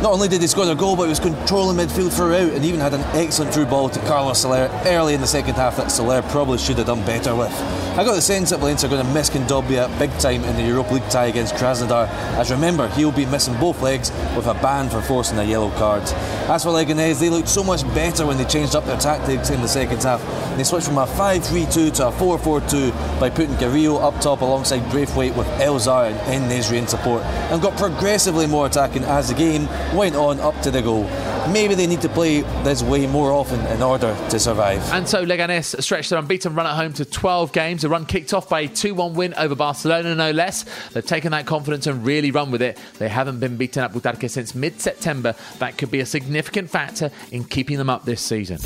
Not 0.00 0.12
only 0.12 0.26
did 0.26 0.40
he 0.40 0.46
score 0.46 0.64
their 0.64 0.74
goal, 0.74 0.96
but 0.96 1.02
he 1.02 1.10
was 1.10 1.20
controlling 1.20 1.76
midfield 1.76 2.12
throughout 2.12 2.50
and 2.52 2.64
even 2.64 2.80
had 2.80 2.94
an 2.94 3.02
excellent 3.14 3.52
through 3.52 3.66
ball 3.66 3.90
to 3.90 4.00
Carlos 4.06 4.40
Soler 4.40 4.70
early 4.86 5.12
in 5.12 5.20
the 5.20 5.26
second 5.26 5.54
half 5.54 5.76
that 5.76 5.92
Soler 5.92 6.22
probably 6.22 6.56
should 6.56 6.78
have 6.78 6.86
done 6.86 7.04
better 7.04 7.34
with. 7.34 7.52
I 7.96 8.04
got 8.04 8.14
the 8.14 8.20
sense 8.20 8.50
that 8.50 8.58
Valencia 8.58 8.90
are 8.90 8.90
going 8.90 9.06
to 9.06 9.12
miss 9.14 9.30
Kondogbia 9.30 9.88
big 9.98 10.10
time 10.18 10.44
in 10.44 10.54
the 10.54 10.62
Europa 10.62 10.92
League 10.92 11.08
tie 11.08 11.28
against 11.28 11.54
Krasnodar, 11.54 12.06
as 12.36 12.50
remember, 12.50 12.88
he'll 12.88 13.10
be 13.10 13.24
missing 13.24 13.58
both 13.58 13.80
legs 13.80 14.10
with 14.36 14.46
a 14.48 14.52
ban 14.52 14.90
for 14.90 15.00
forcing 15.00 15.38
a 15.38 15.42
yellow 15.42 15.70
card. 15.78 16.02
As 16.50 16.64
for 16.64 16.72
Leganés, 16.72 17.18
they 17.18 17.30
looked 17.30 17.48
so 17.48 17.64
much 17.64 17.84
better 17.94 18.26
when 18.26 18.36
they 18.36 18.44
changed 18.44 18.76
up 18.76 18.84
their 18.84 18.98
tactics 18.98 19.48
in 19.48 19.62
the 19.62 19.66
second 19.66 20.02
half. 20.02 20.20
They 20.58 20.64
switched 20.64 20.88
from 20.88 20.98
a 20.98 21.06
5-3-2 21.06 21.94
to 21.94 22.08
a 22.08 22.12
4-4-2 22.12 23.18
by 23.18 23.30
putting 23.30 23.56
Carrillo 23.56 23.96
up 23.96 24.20
top 24.20 24.42
alongside 24.42 24.90
Braithwaite 24.90 25.34
with 25.34 25.48
El 25.58 25.76
Zhar 25.76 26.10
and 26.10 26.52
En 26.52 26.74
in 26.74 26.86
support, 26.86 27.22
and 27.24 27.62
got 27.62 27.78
progressively 27.78 28.46
more 28.46 28.66
attacking 28.66 29.04
as 29.04 29.28
the 29.28 29.34
game 29.34 29.68
went 29.96 30.16
on 30.16 30.38
up 30.40 30.60
to 30.60 30.70
the 30.70 30.82
goal. 30.82 31.08
Maybe 31.52 31.74
they 31.74 31.86
need 31.86 32.00
to 32.02 32.08
play 32.08 32.40
this 32.62 32.82
way 32.82 33.06
more 33.06 33.32
often 33.32 33.64
in 33.66 33.82
order 33.82 34.16
to 34.30 34.38
survive. 34.38 34.82
And 34.92 35.08
so 35.08 35.24
Leganés 35.24 35.80
stretched 35.82 36.10
their 36.10 36.18
unbeaten 36.18 36.54
run 36.54 36.66
at 36.66 36.74
home 36.74 36.92
to 36.94 37.04
12 37.04 37.52
games. 37.52 37.84
A 37.84 37.88
run 37.88 38.06
kicked 38.06 38.34
off 38.34 38.48
by 38.48 38.60
a 38.60 38.68
2 38.68 38.94
1 38.94 39.14
win 39.14 39.34
over 39.34 39.54
Barcelona, 39.54 40.14
no 40.14 40.30
less. 40.30 40.64
They've 40.92 41.04
taken 41.04 41.32
that 41.32 41.46
confidence 41.46 41.86
and 41.86 42.04
really 42.04 42.30
run 42.30 42.50
with 42.50 42.62
it. 42.62 42.78
They 42.98 43.08
haven't 43.08 43.40
been 43.40 43.56
beaten 43.56 43.82
at 43.82 43.92
Butarque 43.92 44.28
since 44.28 44.54
mid 44.54 44.80
September. 44.80 45.34
That 45.58 45.78
could 45.78 45.90
be 45.90 46.00
a 46.00 46.06
significant 46.06 46.70
factor 46.70 47.10
in 47.32 47.44
keeping 47.44 47.78
them 47.78 47.90
up 47.90 48.04
this 48.04 48.20
season. 48.20 48.58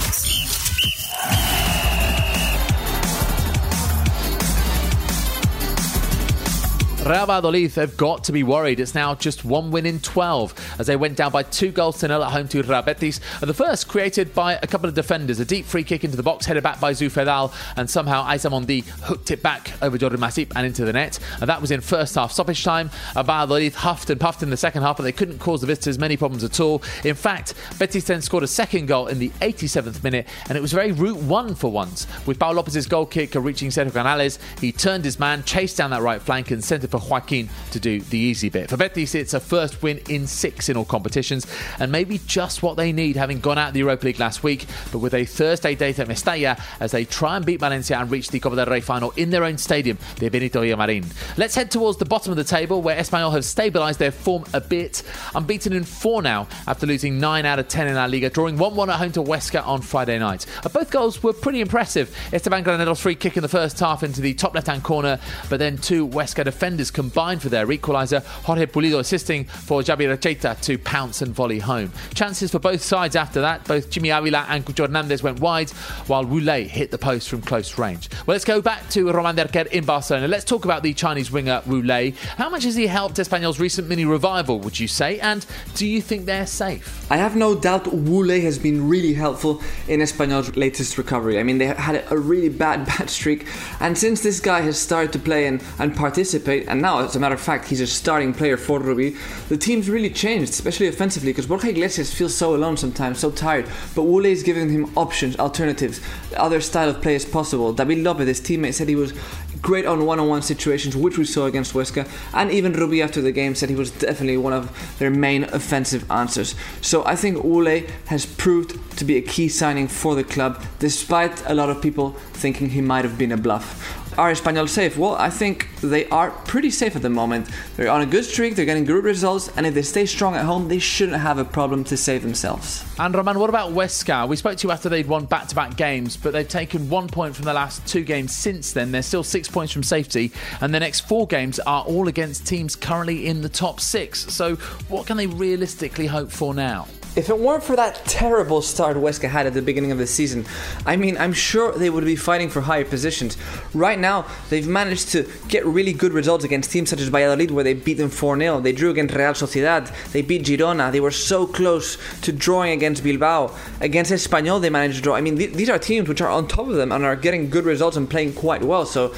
Real 7.10 7.26
Valladolid 7.26 7.74
have 7.74 7.96
got 7.96 8.22
to 8.22 8.30
be 8.30 8.44
worried. 8.44 8.78
It's 8.78 8.94
now 8.94 9.16
just 9.16 9.44
one 9.44 9.72
win 9.72 9.84
in 9.84 9.98
12 9.98 10.76
as 10.78 10.86
they 10.86 10.94
went 10.94 11.16
down 11.16 11.32
by 11.32 11.42
two 11.42 11.72
goals 11.72 11.98
to 11.98 12.06
nil 12.08 12.22
at 12.22 12.30
home 12.30 12.46
to 12.46 12.62
Real 12.62 12.82
Betis. 12.82 13.18
The 13.40 13.52
first 13.52 13.88
created 13.88 14.32
by 14.32 14.60
a 14.62 14.66
couple 14.68 14.88
of 14.88 14.94
defenders. 14.94 15.40
A 15.40 15.44
deep 15.44 15.66
free 15.66 15.82
kick 15.82 16.04
into 16.04 16.16
the 16.16 16.22
box 16.22 16.46
headed 16.46 16.62
back 16.62 16.78
by 16.78 16.92
Zufedal 16.92 17.52
and 17.76 17.90
somehow 17.90 18.24
Aissa 18.28 18.48
Mandi 18.48 18.82
hooked 19.02 19.32
it 19.32 19.42
back 19.42 19.72
over 19.82 19.98
Jordi 19.98 20.18
Masip 20.18 20.52
and 20.54 20.64
into 20.64 20.84
the 20.84 20.92
net. 20.92 21.18
And 21.40 21.48
that 21.48 21.60
was 21.60 21.72
in 21.72 21.80
first 21.80 22.14
half 22.14 22.30
stoppage 22.30 22.62
time. 22.62 22.90
Valladolid 23.14 23.74
huffed 23.74 24.08
and 24.10 24.20
puffed 24.20 24.44
in 24.44 24.50
the 24.50 24.56
second 24.56 24.82
half 24.82 24.96
but 24.96 25.02
they 25.02 25.10
couldn't 25.10 25.40
cause 25.40 25.62
the 25.62 25.66
visitors 25.66 25.98
many 25.98 26.16
problems 26.16 26.44
at 26.44 26.60
all. 26.60 26.80
In 27.02 27.16
fact, 27.16 27.54
Betis 27.76 28.04
then 28.04 28.22
scored 28.22 28.44
a 28.44 28.46
second 28.46 28.86
goal 28.86 29.08
in 29.08 29.18
the 29.18 29.30
87th 29.40 30.04
minute 30.04 30.28
and 30.48 30.56
it 30.56 30.60
was 30.60 30.72
very 30.72 30.92
route 30.92 31.18
one 31.18 31.56
for 31.56 31.72
once 31.72 32.06
with 32.24 32.38
Pau 32.38 32.52
Lopez's 32.52 32.86
goal 32.86 33.04
kick 33.04 33.34
reaching 33.34 33.70
Sergio 33.70 33.90
Canales. 33.90 34.38
He 34.60 34.70
turned 34.70 35.04
his 35.04 35.18
man, 35.18 35.42
chased 35.42 35.76
down 35.76 35.90
that 35.90 36.02
right 36.02 36.22
flank 36.22 36.52
and 36.52 36.62
sent 36.62 36.84
it 36.84 36.90
for 36.92 36.99
Joaquin 37.00 37.48
to 37.72 37.80
do 37.80 38.00
the 38.00 38.18
easy 38.18 38.48
bit. 38.48 38.70
For 38.70 38.76
Betis, 38.76 39.14
it's 39.14 39.34
a 39.34 39.40
first 39.40 39.82
win 39.82 40.00
in 40.08 40.26
six 40.26 40.68
in 40.68 40.76
all 40.76 40.84
competitions, 40.84 41.46
and 41.78 41.90
maybe 41.90 42.20
just 42.26 42.62
what 42.62 42.76
they 42.76 42.92
need, 42.92 43.16
having 43.16 43.40
gone 43.40 43.58
out 43.58 43.68
of 43.68 43.74
the 43.74 43.80
Europa 43.80 44.06
League 44.06 44.20
last 44.20 44.42
week, 44.42 44.66
but 44.92 44.98
with 44.98 45.14
a 45.14 45.24
Thursday 45.24 45.74
date 45.74 45.98
at 45.98 46.08
Mestalla 46.08 46.60
as 46.80 46.92
they 46.92 47.04
try 47.04 47.36
and 47.36 47.44
beat 47.44 47.60
Valencia 47.60 47.98
and 47.98 48.10
reach 48.10 48.28
the 48.28 48.40
Copa 48.40 48.56
del 48.56 48.66
Rey 48.66 48.80
final 48.80 49.10
in 49.12 49.30
their 49.30 49.44
own 49.44 49.58
stadium, 49.58 49.98
the 50.18 50.28
Benito 50.28 50.62
Villamarin. 50.62 51.04
Let's 51.36 51.54
head 51.54 51.70
towards 51.70 51.98
the 51.98 52.04
bottom 52.04 52.30
of 52.30 52.36
the 52.36 52.44
table, 52.44 52.82
where 52.82 52.96
Espanyol 52.96 53.32
have 53.32 53.42
stabilised 53.42 53.98
their 53.98 54.12
form 54.12 54.44
a 54.52 54.60
bit, 54.60 55.02
unbeaten 55.34 55.72
in 55.72 55.84
four 55.84 56.22
now 56.22 56.48
after 56.66 56.86
losing 56.86 57.18
nine 57.18 57.44
out 57.44 57.58
of 57.58 57.68
ten 57.68 57.86
in 57.86 57.94
La 57.94 58.06
Liga, 58.06 58.30
drawing 58.30 58.56
1-1 58.56 58.88
at 58.88 58.98
home 58.98 59.12
to 59.12 59.22
Huesca 59.22 59.66
on 59.66 59.82
Friday 59.82 60.18
night. 60.18 60.46
Both 60.72 60.90
goals 60.90 61.22
were 61.22 61.32
pretty 61.32 61.60
impressive. 61.60 62.16
Esteban 62.32 62.64
Granero's 62.64 63.00
free 63.00 63.14
kick 63.14 63.36
in 63.36 63.42
the 63.42 63.48
first 63.48 63.78
half 63.80 64.02
into 64.02 64.20
the 64.20 64.34
top 64.34 64.54
left-hand 64.54 64.82
corner, 64.82 65.18
but 65.48 65.58
then 65.58 65.76
two 65.76 66.08
Huesca 66.08 66.44
defenders 66.44 66.79
combined 66.88 67.42
for 67.42 67.48
their 67.48 67.66
equaliser. 67.66 68.22
Jorge 68.44 68.66
Pulido 68.66 69.00
assisting 69.00 69.44
for 69.44 69.82
Xabi 69.82 70.16
Etxeita 70.16 70.60
to 70.62 70.78
pounce 70.78 71.20
and 71.20 71.34
volley 71.34 71.58
home. 71.58 71.90
Chances 72.14 72.52
for 72.52 72.60
both 72.60 72.80
sides 72.80 73.16
after 73.16 73.40
that. 73.40 73.64
Both 73.64 73.90
Chimy 73.90 74.16
Avila 74.16 74.46
and 74.48 74.64
Cucho 74.64 74.86
Hernandez 74.86 75.24
went 75.24 75.40
wide, 75.40 75.70
while 76.06 76.24
Wu 76.24 76.38
Lei 76.38 76.68
hit 76.68 76.92
the 76.92 76.98
post 76.98 77.28
from 77.28 77.42
close 77.42 77.76
range. 77.76 78.08
Well, 78.26 78.34
let's 78.34 78.44
go 78.44 78.62
back 78.62 78.88
to 78.90 79.10
Roman 79.10 79.34
Derquer 79.34 79.66
in 79.66 79.84
Barcelona. 79.84 80.28
Let's 80.28 80.44
talk 80.44 80.64
about 80.64 80.84
the 80.84 80.94
Chinese 80.94 81.32
winger 81.32 81.62
Wu 81.66 81.82
Lei. 81.82 82.12
How 82.36 82.48
much 82.48 82.62
has 82.62 82.76
he 82.76 82.86
helped 82.86 83.16
Espanyol's 83.16 83.58
recent 83.58 83.88
mini 83.88 84.04
revival, 84.04 84.60
would 84.60 84.78
you 84.78 84.86
say? 84.86 85.18
And 85.18 85.44
do 85.74 85.86
you 85.86 86.00
think 86.00 86.26
they're 86.26 86.46
safe? 86.46 87.06
I 87.10 87.16
have 87.16 87.34
no 87.34 87.58
doubt 87.58 87.92
Wu 87.92 88.22
Lei 88.24 88.40
has 88.42 88.58
been 88.58 88.88
really 88.88 89.14
helpful 89.14 89.60
in 89.88 90.00
Espanyol's 90.00 90.54
latest 90.56 90.98
recovery. 90.98 91.40
I 91.40 91.42
mean, 91.42 91.58
they 91.58 91.66
had 91.66 92.04
a 92.10 92.18
really 92.18 92.48
bad, 92.48 92.86
bad 92.98 93.10
streak, 93.10 93.46
and 93.80 93.96
since 93.96 94.20
this 94.22 94.38
guy 94.38 94.60
has 94.60 94.78
started 94.78 95.12
to 95.14 95.18
play 95.18 95.46
and, 95.46 95.62
and 95.78 95.96
participate, 95.96 96.68
and 96.70 96.80
now 96.80 97.00
as 97.00 97.16
a 97.16 97.20
matter 97.20 97.34
of 97.34 97.40
fact, 97.40 97.66
he's 97.66 97.80
a 97.80 97.86
starting 97.86 98.32
player 98.32 98.56
for 98.56 98.78
Rubi. 98.78 99.16
The 99.48 99.56
team's 99.56 99.90
really 99.90 100.10
changed, 100.10 100.50
especially 100.50 100.86
offensively, 100.86 101.30
because 101.30 101.46
Borja 101.46 101.68
Iglesias 101.68 102.14
feels 102.14 102.34
so 102.34 102.54
alone 102.54 102.76
sometimes, 102.76 103.18
so 103.18 103.30
tired. 103.30 103.66
But 103.94 104.04
Wu 104.04 104.20
Lei 104.20 104.32
is 104.32 104.42
giving 104.42 104.70
him 104.70 104.90
options, 104.96 105.36
alternatives, 105.38 106.00
other 106.36 106.60
style 106.60 106.88
of 106.88 107.02
play 107.02 107.14
is 107.14 107.24
possible. 107.24 107.72
David 107.72 107.98
Lopez, 107.98 108.28
his 108.28 108.40
teammate, 108.40 108.74
said 108.74 108.88
he 108.88 108.96
was 108.96 109.12
great 109.60 109.84
on 109.84 110.06
one-on-one 110.06 110.42
situations, 110.42 110.96
which 110.96 111.18
we 111.18 111.24
saw 111.24 111.46
against 111.46 111.74
Huesca, 111.74 112.08
and 112.32 112.50
even 112.50 112.72
Rubi 112.72 113.02
after 113.02 113.20
the 113.20 113.32
game 113.32 113.54
said 113.54 113.68
he 113.68 113.74
was 113.74 113.90
definitely 113.90 114.36
one 114.36 114.52
of 114.52 114.98
their 114.98 115.10
main 115.10 115.44
offensive 115.44 116.10
answers. 116.10 116.54
So 116.80 117.04
I 117.04 117.16
think 117.16 117.44
Wu 117.44 117.62
Lei 117.62 117.86
has 118.06 118.24
proved 118.24 118.96
to 118.98 119.04
be 119.04 119.16
a 119.16 119.22
key 119.22 119.48
signing 119.48 119.88
for 119.88 120.14
the 120.14 120.24
club, 120.24 120.64
despite 120.78 121.44
a 121.46 121.54
lot 121.54 121.68
of 121.68 121.82
people 121.82 122.12
thinking 122.32 122.70
he 122.70 122.80
might 122.80 123.04
have 123.04 123.18
been 123.18 123.32
a 123.32 123.36
bluff. 123.36 123.99
Are 124.18 124.32
Espanyol 124.32 124.68
safe? 124.68 124.98
Well, 124.98 125.14
I 125.14 125.30
think 125.30 125.68
they 125.80 126.06
are 126.08 126.30
pretty 126.30 126.70
safe 126.70 126.96
at 126.96 127.02
the 127.02 127.10
moment. 127.10 127.48
They're 127.76 127.90
on 127.90 128.02
a 128.02 128.06
good 128.06 128.24
streak, 128.24 128.56
they're 128.56 128.64
getting 128.64 128.84
good 128.84 129.04
results, 129.04 129.50
and 129.56 129.66
if 129.66 129.74
they 129.74 129.82
stay 129.82 130.04
strong 130.04 130.34
at 130.34 130.44
home, 130.44 130.68
they 130.68 130.78
shouldn't 130.80 131.20
have 131.20 131.38
a 131.38 131.44
problem 131.44 131.84
to 131.84 131.96
save 131.96 132.22
themselves. 132.22 132.84
And 132.98 133.14
Roman, 133.14 133.38
what 133.38 133.48
about 133.48 133.72
Huesca? 133.72 134.28
We 134.28 134.36
spoke 134.36 134.58
to 134.58 134.66
you 134.66 134.72
after 134.72 134.88
they'd 134.88 135.06
won 135.06 135.26
back 135.26 135.46
to 135.48 135.54
back 135.54 135.76
games, 135.76 136.16
but 136.16 136.32
they've 136.32 136.48
taken 136.48 136.90
one 136.90 137.08
point 137.08 137.36
from 137.36 137.44
the 137.44 137.54
last 137.54 137.86
two 137.86 138.02
games 138.02 138.36
since 138.36 138.72
then. 138.72 138.92
They're 138.92 139.02
still 139.02 139.24
six 139.24 139.48
points 139.48 139.72
from 139.72 139.84
safety, 139.84 140.32
and 140.60 140.74
the 140.74 140.80
next 140.80 141.00
four 141.00 141.26
games 141.26 141.60
are 141.60 141.84
all 141.84 142.08
against 142.08 142.46
teams 142.46 142.74
currently 142.74 143.26
in 143.26 143.42
the 143.42 143.48
top 143.48 143.80
six. 143.80 144.26
So, 144.32 144.56
what 144.88 145.06
can 145.06 145.16
they 145.16 145.28
realistically 145.28 146.06
hope 146.06 146.30
for 146.30 146.52
now? 146.52 146.86
If 147.20 147.28
it 147.28 147.38
weren't 147.38 147.62
for 147.62 147.76
that 147.76 147.96
terrible 148.06 148.62
start 148.62 148.96
Huesca 148.96 149.28
had 149.28 149.44
at 149.46 149.52
the 149.52 149.60
beginning 149.60 149.92
of 149.92 149.98
the 149.98 150.06
season, 150.06 150.46
I 150.86 150.96
mean, 150.96 151.18
I'm 151.18 151.34
sure 151.34 151.70
they 151.72 151.90
would 151.90 152.06
be 152.06 152.16
fighting 152.16 152.48
for 152.48 152.62
higher 152.62 152.86
positions. 152.86 153.36
Right 153.74 153.98
now, 153.98 154.24
they've 154.48 154.66
managed 154.66 155.10
to 155.10 155.28
get 155.46 155.66
really 155.66 155.92
good 155.92 156.14
results 156.14 156.46
against 156.46 156.70
teams 156.70 156.88
such 156.88 156.98
as 156.98 157.08
Valladolid, 157.08 157.50
where 157.50 157.62
they 157.62 157.74
beat 157.74 157.98
them 157.98 158.08
4 158.08 158.38
0. 158.38 158.60
They 158.60 158.72
drew 158.72 158.88
against 158.88 159.14
Real 159.14 159.34
Sociedad, 159.34 159.92
they 160.12 160.22
beat 160.22 160.44
Girona, 160.44 160.90
they 160.90 161.00
were 161.00 161.10
so 161.10 161.46
close 161.46 161.98
to 162.22 162.32
drawing 162.32 162.72
against 162.72 163.04
Bilbao. 163.04 163.54
Against 163.82 164.12
Espanyol, 164.12 164.62
they 164.62 164.70
managed 164.70 164.96
to 164.96 165.02
draw. 165.02 165.14
I 165.14 165.20
mean, 165.20 165.36
th- 165.36 165.52
these 165.52 165.68
are 165.68 165.78
teams 165.78 166.08
which 166.08 166.22
are 166.22 166.30
on 166.30 166.48
top 166.48 166.68
of 166.68 166.76
them 166.76 166.90
and 166.90 167.04
are 167.04 167.16
getting 167.16 167.50
good 167.50 167.66
results 167.66 167.98
and 167.98 168.08
playing 168.08 168.32
quite 168.32 168.62
well. 168.62 168.86
So, 168.86 169.14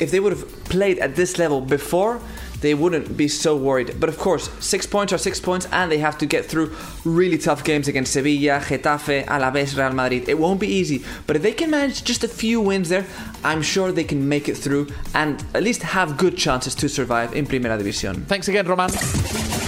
if 0.00 0.10
they 0.10 0.20
would 0.20 0.32
have 0.32 0.64
played 0.64 0.98
at 1.00 1.16
this 1.16 1.36
level 1.36 1.60
before, 1.60 2.18
they 2.62 2.74
wouldn't 2.74 3.16
be 3.16 3.28
so 3.28 3.56
worried. 3.56 4.00
But 4.00 4.08
of 4.08 4.18
course, 4.18 4.48
six 4.60 4.86
points 4.86 5.12
are 5.12 5.18
six 5.18 5.40
points, 5.40 5.68
and 5.70 5.90
they 5.90 5.98
have 5.98 6.16
to 6.18 6.26
get 6.26 6.46
through 6.46 6.74
really 7.04 7.38
tough 7.38 7.64
games 7.64 7.88
against 7.88 8.12
Sevilla, 8.12 8.60
Getafe, 8.60 9.26
Alaves, 9.26 9.76
Real 9.76 9.92
Madrid. 9.92 10.28
It 10.28 10.38
won't 10.38 10.60
be 10.60 10.68
easy, 10.68 11.04
but 11.26 11.36
if 11.36 11.42
they 11.42 11.52
can 11.52 11.70
manage 11.70 12.04
just 12.04 12.24
a 12.24 12.28
few 12.28 12.60
wins 12.60 12.88
there, 12.88 13.06
I'm 13.44 13.62
sure 13.62 13.92
they 13.92 14.04
can 14.04 14.28
make 14.28 14.48
it 14.48 14.56
through 14.56 14.88
and 15.14 15.44
at 15.54 15.62
least 15.62 15.82
have 15.82 16.16
good 16.16 16.36
chances 16.36 16.74
to 16.76 16.88
survive 16.88 17.34
in 17.34 17.46
Primera 17.46 17.78
División. 17.78 18.24
Thanks 18.26 18.48
again, 18.48 18.66
Roman. 18.66 19.61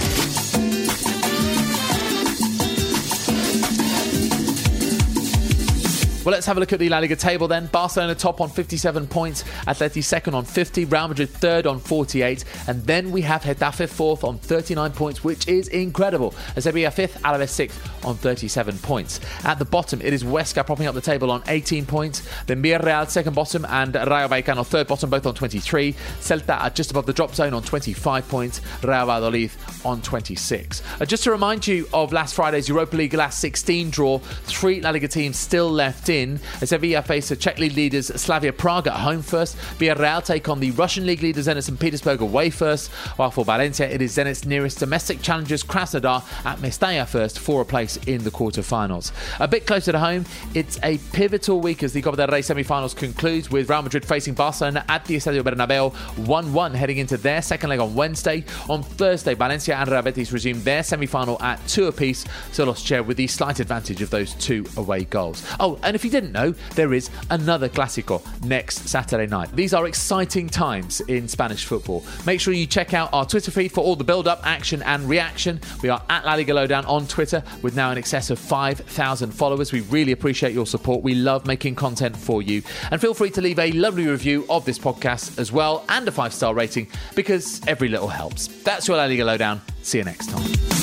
Well, 6.25 6.33
let's 6.33 6.47
have 6.47 6.57
a 6.57 6.59
look 6.59 6.73
at 6.73 6.79
the 6.79 6.89
La 6.89 6.97
Liga 6.97 7.15
table 7.15 7.47
then. 7.47 7.67
Barcelona 7.67 8.15
top 8.15 8.41
on 8.41 8.49
57 8.49 9.05
points, 9.05 9.43
Atleti 9.67 10.03
second 10.03 10.33
on 10.33 10.43
50, 10.43 10.85
Real 10.85 11.07
Madrid 11.07 11.29
third 11.29 11.67
on 11.67 11.79
48, 11.79 12.43
and 12.67 12.83
then 12.83 13.11
we 13.11 13.21
have 13.21 13.43
Getafe 13.43 13.87
fourth 13.87 14.23
on 14.23 14.39
39 14.39 14.91
points, 14.93 15.23
which 15.23 15.47
is 15.47 15.67
incredible. 15.67 16.33
Sevilla 16.57 16.89
fifth, 16.89 17.21
Alaves 17.21 17.49
sixth 17.49 17.79
on 18.03 18.15
37 18.15 18.75
points. 18.79 19.19
At 19.43 19.59
the 19.59 19.65
bottom, 19.65 20.01
it 20.01 20.13
is 20.13 20.23
Huesca 20.23 20.65
propping 20.65 20.87
up 20.87 20.95
the 20.95 21.01
table 21.01 21.29
on 21.29 21.43
18 21.45 21.85
points, 21.85 22.27
then 22.47 22.63
Villarreal 22.63 23.07
second 23.07 23.35
bottom 23.35 23.63
and 23.65 23.93
Rayo 23.93 24.27
Vallecano 24.27 24.65
third 24.65 24.87
bottom, 24.87 25.11
both 25.11 25.27
on 25.27 25.35
23. 25.35 25.93
Celta 26.21 26.59
are 26.59 26.71
just 26.71 26.89
above 26.89 27.05
the 27.05 27.13
drop 27.13 27.35
zone 27.35 27.53
on 27.53 27.61
25 27.61 28.27
points, 28.27 28.61
Real 28.81 29.05
Valladolid 29.05 29.51
on 29.83 30.01
26. 30.01 30.81
Uh, 30.99 31.05
just 31.05 31.23
to 31.25 31.29
remind 31.29 31.67
you 31.67 31.87
of 31.93 32.11
last 32.11 32.33
Friday's 32.33 32.67
Europa 32.67 32.95
League 32.95 33.13
last 33.13 33.39
16 33.41 33.91
draw, 33.91 34.17
three 34.17 34.81
La 34.81 34.89
Liga 34.89 35.07
teams 35.07 35.37
still 35.37 35.69
left 35.69 36.09
in 36.09 36.14
in. 36.21 36.39
Sevilla 36.63 37.01
face 37.01 37.29
the 37.29 37.35
Czech 37.35 37.59
league 37.59 37.75
leaders 37.75 38.07
Slavia 38.07 38.53
Prague 38.53 38.87
at 38.87 38.93
home 38.93 39.21
first. 39.21 39.57
Villarreal 39.77 40.23
take 40.23 40.49
on 40.49 40.59
the 40.59 40.71
Russian 40.71 41.05
league 41.05 41.21
leaders 41.21 41.47
Zenit 41.47 41.63
St. 41.63 41.79
Petersburg 41.79 42.21
away 42.21 42.49
first. 42.49 42.91
While 43.17 43.31
for 43.31 43.45
Valencia, 43.45 43.87
it 43.87 44.01
is 44.01 44.15
Zenit's 44.15 44.45
nearest 44.45 44.79
domestic 44.79 45.21
challengers 45.21 45.63
Krasnodar 45.63 46.23
at 46.45 46.59
Mestalla 46.59 47.07
first 47.07 47.39
for 47.39 47.61
a 47.61 47.65
place 47.65 47.97
in 48.07 48.23
the 48.23 48.31
quarter-finals. 48.31 49.11
A 49.39 49.47
bit 49.47 49.67
closer 49.67 49.91
to 49.91 49.99
home, 49.99 50.25
it's 50.53 50.79
a 50.83 50.97
pivotal 51.13 51.59
week 51.59 51.83
as 51.83 51.93
the 51.93 52.01
Copa 52.01 52.17
del 52.17 52.27
Rey 52.27 52.41
semi-finals 52.41 52.93
concludes 52.93 53.51
with 53.51 53.69
Real 53.69 53.81
Madrid 53.81 54.05
facing 54.05 54.33
Barcelona 54.33 54.85
at 54.87 55.05
the 55.05 55.15
Estadio 55.15 55.41
Bernabeu 55.41 55.93
1-1 56.25 56.73
heading 56.73 56.97
into 56.97 57.17
their 57.17 57.41
second 57.41 57.69
leg 57.69 57.79
on 57.79 57.93
Wednesday. 57.93 58.45
On 58.69 58.81
Thursday, 58.81 59.33
Valencia 59.33 59.75
and 59.75 59.89
Real 59.89 60.01
Betis 60.01 60.31
resume 60.31 60.59
their 60.59 60.83
semi-final 60.83 61.41
at 61.41 61.65
two 61.67 61.87
apiece, 61.87 62.25
so 62.51 62.63
Los 62.63 62.83
Che 62.83 63.01
with 63.01 63.17
the 63.17 63.27
slight 63.27 63.59
advantage 63.59 64.01
of 64.01 64.09
those 64.09 64.33
two 64.35 64.65
away 64.77 65.03
goals. 65.03 65.45
Oh, 65.59 65.77
and 65.83 65.95
if 65.95 66.04
you 66.05 66.11
didn't 66.11 66.31
know, 66.31 66.51
there 66.75 66.93
is 66.93 67.09
another 67.31 67.67
Clásico 67.67 68.21
next 68.45 68.87
Saturday 68.87 69.27
night. 69.27 69.51
These 69.55 69.73
are 69.73 69.87
exciting 69.87 70.47
times 70.47 71.01
in 71.01 71.27
Spanish 71.27 71.65
football. 71.65 72.05
Make 72.25 72.39
sure 72.39 72.53
you 72.53 72.67
check 72.67 72.93
out 72.93 73.09
our 73.11 73.25
Twitter 73.25 73.51
feed 73.51 73.71
for 73.71 73.83
all 73.83 73.95
the 73.95 74.03
build 74.03 74.27
up, 74.27 74.39
action, 74.45 74.81
and 74.83 75.09
reaction. 75.09 75.59
We 75.81 75.89
are 75.89 76.01
at 76.09 76.25
La 76.25 76.35
Liga 76.35 76.53
Lowdown 76.53 76.85
on 76.85 77.07
Twitter 77.07 77.43
with 77.61 77.75
now 77.75 77.91
in 77.91 77.97
excess 77.97 78.29
of 78.29 78.39
5,000 78.39 79.31
followers. 79.31 79.71
We 79.71 79.81
really 79.81 80.11
appreciate 80.11 80.53
your 80.53 80.65
support. 80.65 81.03
We 81.03 81.15
love 81.15 81.45
making 81.45 81.75
content 81.75 82.15
for 82.15 82.41
you. 82.41 82.61
And 82.91 83.01
feel 83.01 83.13
free 83.13 83.31
to 83.31 83.41
leave 83.41 83.59
a 83.59 83.71
lovely 83.71 84.07
review 84.07 84.45
of 84.49 84.63
this 84.65 84.79
podcast 84.79 85.39
as 85.39 85.51
well 85.51 85.83
and 85.89 86.07
a 86.07 86.11
five 86.11 86.33
star 86.33 86.53
rating 86.53 86.87
because 87.15 87.61
every 87.67 87.89
little 87.89 88.07
helps. 88.07 88.47
That's 88.63 88.87
your 88.87 88.97
La 88.97 89.05
Liga 89.05 89.25
Lowdown. 89.25 89.61
See 89.81 89.97
you 89.97 90.03
next 90.03 90.29
time. 90.29 90.74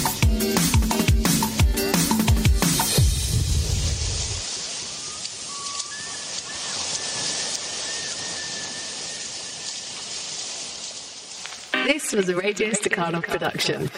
This 12.12 12.26
was 12.26 12.28
a 12.28 12.36
Radio 12.36 12.68
Stakhanov 12.68 13.22
production. 13.22 13.88